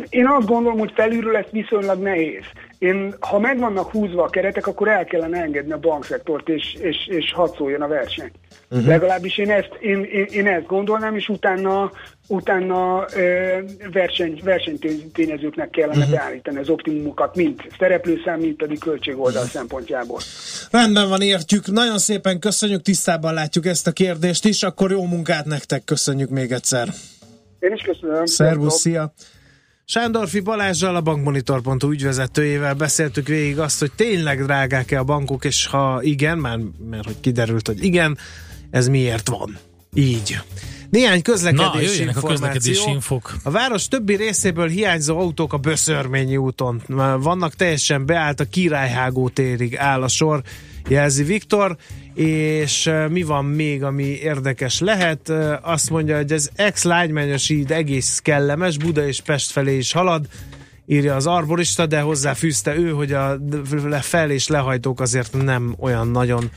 [0.09, 2.43] én azt gondolom, hogy felülről ez viszonylag nehéz.
[2.83, 7.07] Én, ha meg vannak húzva a keretek, akkor el kellene engedni a bankszektort, és, és,
[7.07, 8.31] és hadd szóljon a verseny.
[8.69, 8.87] Uh-huh.
[8.87, 11.91] Legalábbis én ezt, én, én, én ezt gondolnám, és utána,
[12.27, 13.57] utána ö,
[13.91, 16.11] verseny, versenytényezőknek kellene uh-huh.
[16.11, 19.51] beállítani az optimumokat, mint szereplőszám, mint pedig költségoldal uh-huh.
[19.51, 20.19] szempontjából.
[20.71, 21.67] Rendben van, értjük.
[21.67, 26.51] Nagyon szépen köszönjük, tisztában látjuk ezt a kérdést is, akkor jó munkát nektek, köszönjük még
[26.51, 26.87] egyszer.
[27.59, 28.25] Én is köszönöm.
[28.25, 29.13] Szervusz, szia!
[29.85, 35.99] Sándorfi Balázsral, a bankmonitor.hu ügyvezetőjével beszéltük végig azt, hogy tényleg drágák-e a bankok, és ha
[36.01, 36.59] igen, már,
[36.89, 38.17] mert hogy kiderült, hogy igen,
[38.71, 39.57] ez miért van.
[39.93, 40.39] Így.
[40.89, 42.29] Néhány közlekedési Na, információ.
[42.29, 43.35] a közlekedési infok.
[43.43, 46.81] A város többi részéből hiányzó autók a Böszörményi úton.
[47.19, 50.41] Vannak teljesen beállt, a Királyhágó térig áll a sor,
[50.87, 51.77] jelzi Viktor,
[52.13, 55.29] és mi van még, ami érdekes lehet?
[55.61, 60.27] Azt mondja, hogy az ex-lágymányos híd egész kellemes, Buda és Pest felé is halad,
[60.85, 63.39] írja az arborista, de hozzáfűzte ő, hogy a
[64.01, 66.51] fel- és lehajtók azért nem olyan nagyon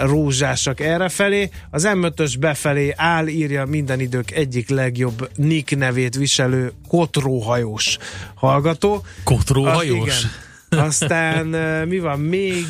[0.00, 1.50] rózsásak errefelé.
[1.70, 7.98] Az M5-ös befelé áll, írja minden idők egyik legjobb Nick nevét viselő kotróhajós
[8.34, 9.04] hallgató.
[9.24, 10.24] Kotróhajós?
[10.24, 10.28] A,
[10.70, 10.84] igen.
[10.84, 11.46] Aztán
[11.88, 12.66] mi van még?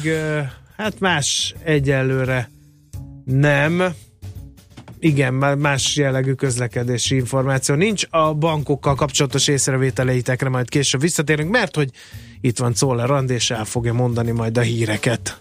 [0.82, 2.50] Hát más egyelőre
[3.24, 3.94] nem.
[4.98, 8.04] Igen, más jellegű közlekedési információ nincs.
[8.10, 11.90] A bankokkal kapcsolatos észrevételeitekre majd később visszatérünk, mert hogy
[12.40, 15.40] itt van Czoller Rand, és el fogja mondani majd a híreket.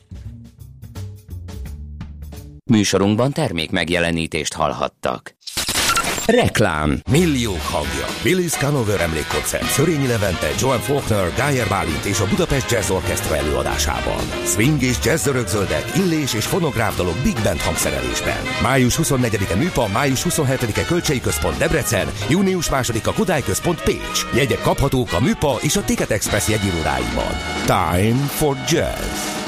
[2.72, 5.36] Műsorunkban termék megjelenítést hallhattak.
[6.26, 12.72] Reklám Milliók hangja Billy Scanover emlékkoncert Szörényi Levente, Joan Faulkner, Geyer Bálint és a Budapest
[12.72, 14.22] Jazz Orchestra előadásában.
[14.46, 18.38] Swing és jazz örökzöldek, illés és fonográf dalok Big Band hangszerelésben.
[18.62, 24.26] Május 24-e Műpa, május 27-e Kölcsei Központ Debrecen, június 2-a Kodály Központ Pécs.
[24.36, 27.34] Jegyek kaphatók a Műpa és a Ticket Express jegyirodáiban.
[27.66, 29.41] Time for Jazz.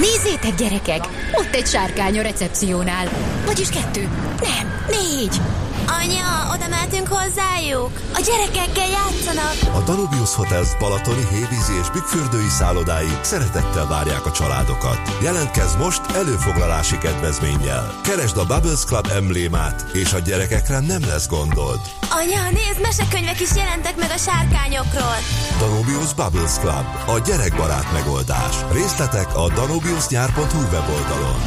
[0.00, 1.04] Nézzétek, gyerekek!
[1.32, 3.08] Ott egy sárkány a recepciónál.
[3.46, 4.08] Vagyis kettő.
[4.40, 5.40] Nem, négy.
[5.86, 7.90] Anya, oda mehetünk hozzájuk?
[8.14, 9.74] A gyerekekkel játszanak.
[9.74, 15.00] A Danubius Hotels Balatoni, Hévízi és Bükkfürdői szállodái szeretettel várják a családokat.
[15.22, 17.94] Jelentkezz most előfoglalási kedvezménnyel.
[18.02, 21.80] Keresd a Bubbles Club emblémát, és a gyerekekre nem lesz gondod.
[22.10, 25.16] Anya, nézd, mesekönyvek is jelentek meg a sárkányokról.
[25.58, 28.54] Danubius Bubbles Club, a gyerekbarát megoldás.
[28.72, 29.48] Részletek a
[29.90, 31.40] danubiusnyár.hu weboldalon.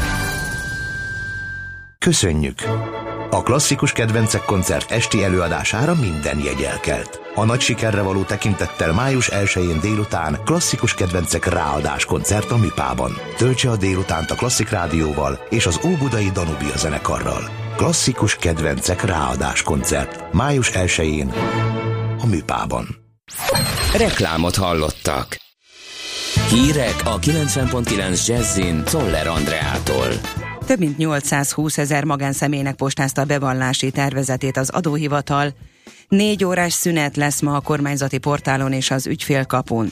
[2.00, 2.60] Köszönjük!
[3.30, 7.22] A klasszikus kedvencek koncert esti előadására minden jegy elkelt.
[7.36, 13.12] A nagy sikerre való tekintettel május 1-én délután klasszikus kedvencek ráadás koncert a Műpában.
[13.38, 17.50] Töltse a délutánt a Klasszik Rádióval és az Óbudai Danubia zenekarral.
[17.76, 21.34] Klasszikus kedvencek ráadás koncert május 1-én
[22.20, 22.88] a Műpában.
[23.98, 25.43] Reklámot hallottak.
[26.54, 30.08] Hírek a 90.9 Jazzin Toller Andreától.
[30.66, 35.54] Több mint 820 ezer magánszemélynek postázta a bevallási tervezetét az adóhivatal.
[36.08, 39.90] Négy órás szünet lesz ma a kormányzati portálon és az ügyfélkapun.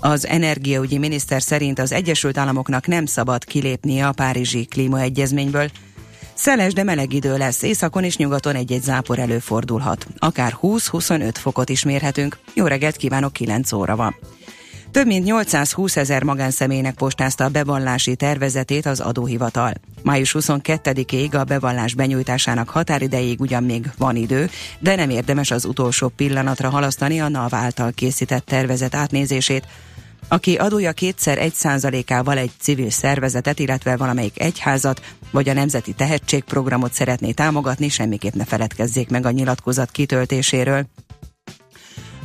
[0.00, 5.70] Az energiaügyi miniszter szerint az Egyesült Államoknak nem szabad kilépnie a Párizsi klímaegyezményből.
[6.34, 10.06] Szeles, de meleg idő lesz, északon és nyugaton egy-egy zápor előfordulhat.
[10.18, 12.38] Akár 20-25 fokot is mérhetünk.
[12.54, 14.16] Jó reggelt kívánok, 9 óra van.
[14.94, 19.72] Több mint 820 ezer magánszemélynek postázta a bevallási tervezetét az adóhivatal.
[20.02, 26.08] Május 22-ig a bevallás benyújtásának határidejéig ugyan még van idő, de nem érdemes az utolsó
[26.08, 29.66] pillanatra halasztani a NAV által készített tervezet átnézését,
[30.28, 36.92] aki adója kétszer egy százalékával egy civil szervezetet, illetve valamelyik egyházat, vagy a Nemzeti Tehetségprogramot
[36.92, 40.86] szeretné támogatni, semmiképp ne feledkezzék meg a nyilatkozat kitöltéséről.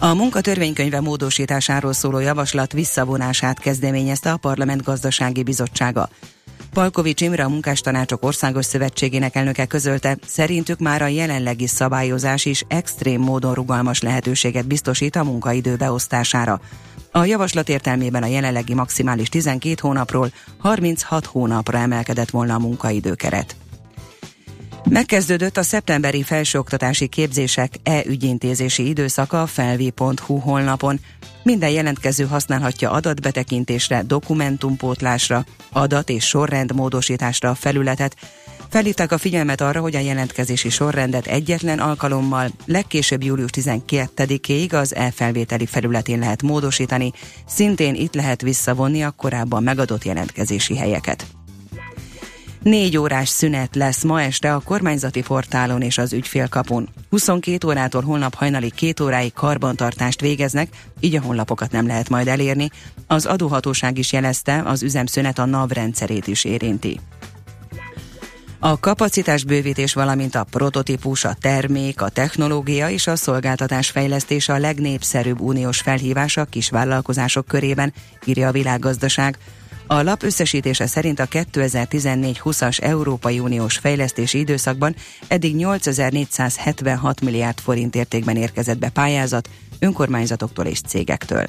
[0.02, 6.10] A munkatörvénykönyve módosításáról szóló javaslat visszavonását kezdeményezte a Parlament Gazdasági Bizottsága.
[6.74, 13.22] Palkovics Imre, a Munkástanácsok Országos Szövetségének elnöke közölte, szerintük már a jelenlegi szabályozás is extrém
[13.22, 16.62] módon rugalmas lehetőséget biztosít a munkaidő beosztására.
[17.12, 23.56] A javaslat értelmében a jelenlegi maximális 12 hónapról 36 hónapra emelkedett volna a munkaidőkeret.
[24.84, 31.00] Megkezdődött a szeptemberi felsőoktatási képzések e-ügyintézési időszaka felvi.hu honlapon.
[31.44, 38.16] Minden jelentkező használhatja adatbetekintésre, dokumentumpótlásra, adat- és sorrendmódosításra a felületet.
[38.70, 45.66] Felhívták a figyelmet arra, hogy a jelentkezési sorrendet egyetlen alkalommal, legkésőbb július 12-ig az e-felvételi
[45.66, 47.12] felületén lehet módosítani,
[47.48, 51.26] szintén itt lehet visszavonni a korábban megadott jelentkezési helyeket.
[52.64, 56.90] Négy órás szünet lesz ma este a kormányzati portálon és az ügyfélkapun.
[57.10, 62.70] 22 órától holnap hajnali két óráig karbantartást végeznek, így a honlapokat nem lehet majd elérni.
[63.08, 67.00] Az adóhatóság is jelezte, az üzemszünet a NAV rendszerét is érinti.
[68.60, 74.58] A kapacitás bővítés, valamint a prototípus, a termék, a technológia és a szolgáltatás fejlesztése a
[74.58, 77.94] legnépszerűbb uniós felhívás a kisvállalkozások körében,
[78.26, 79.38] írja a világgazdaság.
[79.92, 84.96] A lap összesítése szerint a 2014-20-as Európai Uniós fejlesztési időszakban
[85.28, 91.46] eddig 8476 milliárd forint értékben érkezett be pályázat önkormányzatoktól és cégektől.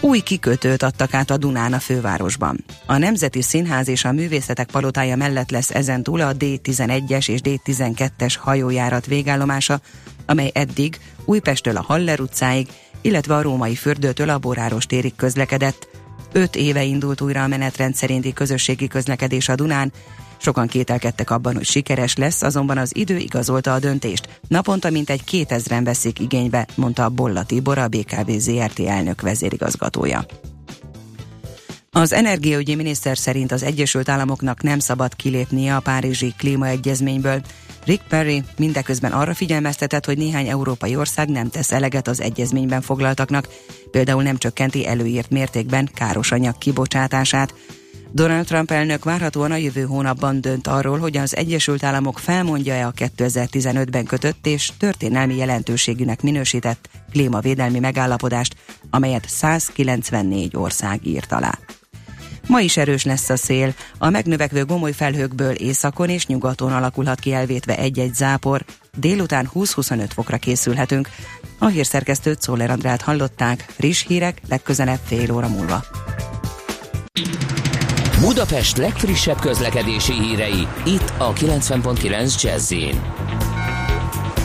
[0.00, 2.64] Új kikötőt adtak át a Dunán a fővárosban.
[2.86, 8.34] A Nemzeti Színház és a Művészetek Palotája mellett lesz ezen túl a D11-es és D12-es
[8.38, 9.80] hajójárat végállomása,
[10.26, 12.68] amely eddig Újpestől a Haller utcáig,
[13.00, 15.88] illetve a Római Fürdőtől a Boráros térig közlekedett.
[16.36, 19.92] Öt éve indult újra a menetrend szerinti közösségi közlekedés a Dunán,
[20.36, 24.40] Sokan kételkedtek abban, hogy sikeres lesz, azonban az idő igazolta a döntést.
[24.48, 30.26] Naponta mintegy 2000-en veszik igénybe, mondta Bolla Tibor, a BKV ZRT elnök vezérigazgatója.
[31.90, 37.40] Az energiaügyi miniszter szerint az Egyesült Államoknak nem szabad kilépnie a Párizsi klímaegyezményből.
[37.86, 43.48] Rick Perry mindeközben arra figyelmeztetett, hogy néhány európai ország nem tesz eleget az egyezményben foglaltaknak,
[43.90, 47.54] például nem csökkenti előírt mértékben káros anyag kibocsátását.
[48.12, 52.92] Donald Trump elnök várhatóan a jövő hónapban dönt arról, hogy az Egyesült Államok felmondja-e a
[52.92, 58.56] 2015-ben kötött és történelmi jelentőségűnek minősített klímavédelmi megállapodást,
[58.90, 61.58] amelyet 194 ország írt alá.
[62.46, 67.32] Ma is erős lesz a szél, a megnövekvő gomoly felhőkből északon és nyugaton alakulhat ki
[67.32, 68.64] elvétve egy-egy zápor,
[68.96, 71.08] délután 20-25 fokra készülhetünk.
[71.58, 75.84] A hírszerkesztőt Szoller Andrát hallották, friss hírek legközelebb fél óra múlva.
[78.20, 82.72] Budapest legfrissebb közlekedési hírei, itt a 90.9 jazz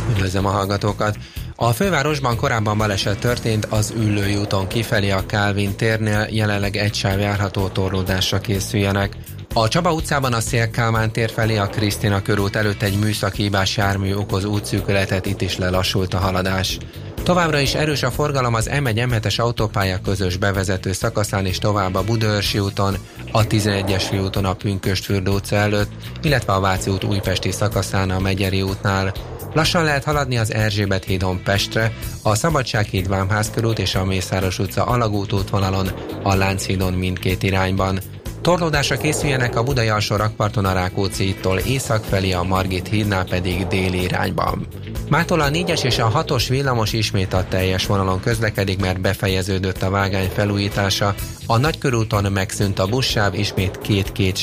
[0.10, 1.18] Üdvözlöm a hallgatókat!
[1.62, 7.20] A fővárosban korábban baleset történt az Üllői úton kifelé a Kálvin térnél, jelenleg egy sáv
[7.20, 9.16] járható torlódásra készüljenek.
[9.54, 14.14] A Csaba utcában a Szél-Kálmán tér felé a Krisztina körút előtt egy műszaki hibás jármű
[14.14, 16.78] okoz útszűkületet, itt is lelassult a haladás.
[17.24, 22.04] Továbbra is erős a forgalom az M1 M7-es autópálya közös bevezető szakaszán és tovább a
[22.04, 22.98] Budaörsi úton,
[23.32, 25.92] a 11-es főúton a Pünköstfürdő utca előtt,
[26.22, 29.14] illetve a Váci út újpesti szakaszán a Megyeri útnál.
[29.54, 31.92] Lassan lehet haladni az Erzsébet hídon Pestre,
[32.24, 35.88] a Szabadsághíd Vámház körút és a Mészáros utca alagút útvonalon,
[36.24, 38.00] a Lánchídon mindkét irányban.
[38.42, 44.02] Torlódásra készüljenek a Budai alsó rakparton a Rákóczi-tól észak felé, a Margit hídnál pedig déli
[44.02, 44.68] irányban.
[45.10, 49.90] Mától a 4-es és a 6-os villamos ismét a teljes vonalon közlekedik, mert befejeződött a
[49.90, 51.16] vágány felújítása.
[51.48, 54.38] A Nagykörúton megszűnt a buszsáv, ismét két-két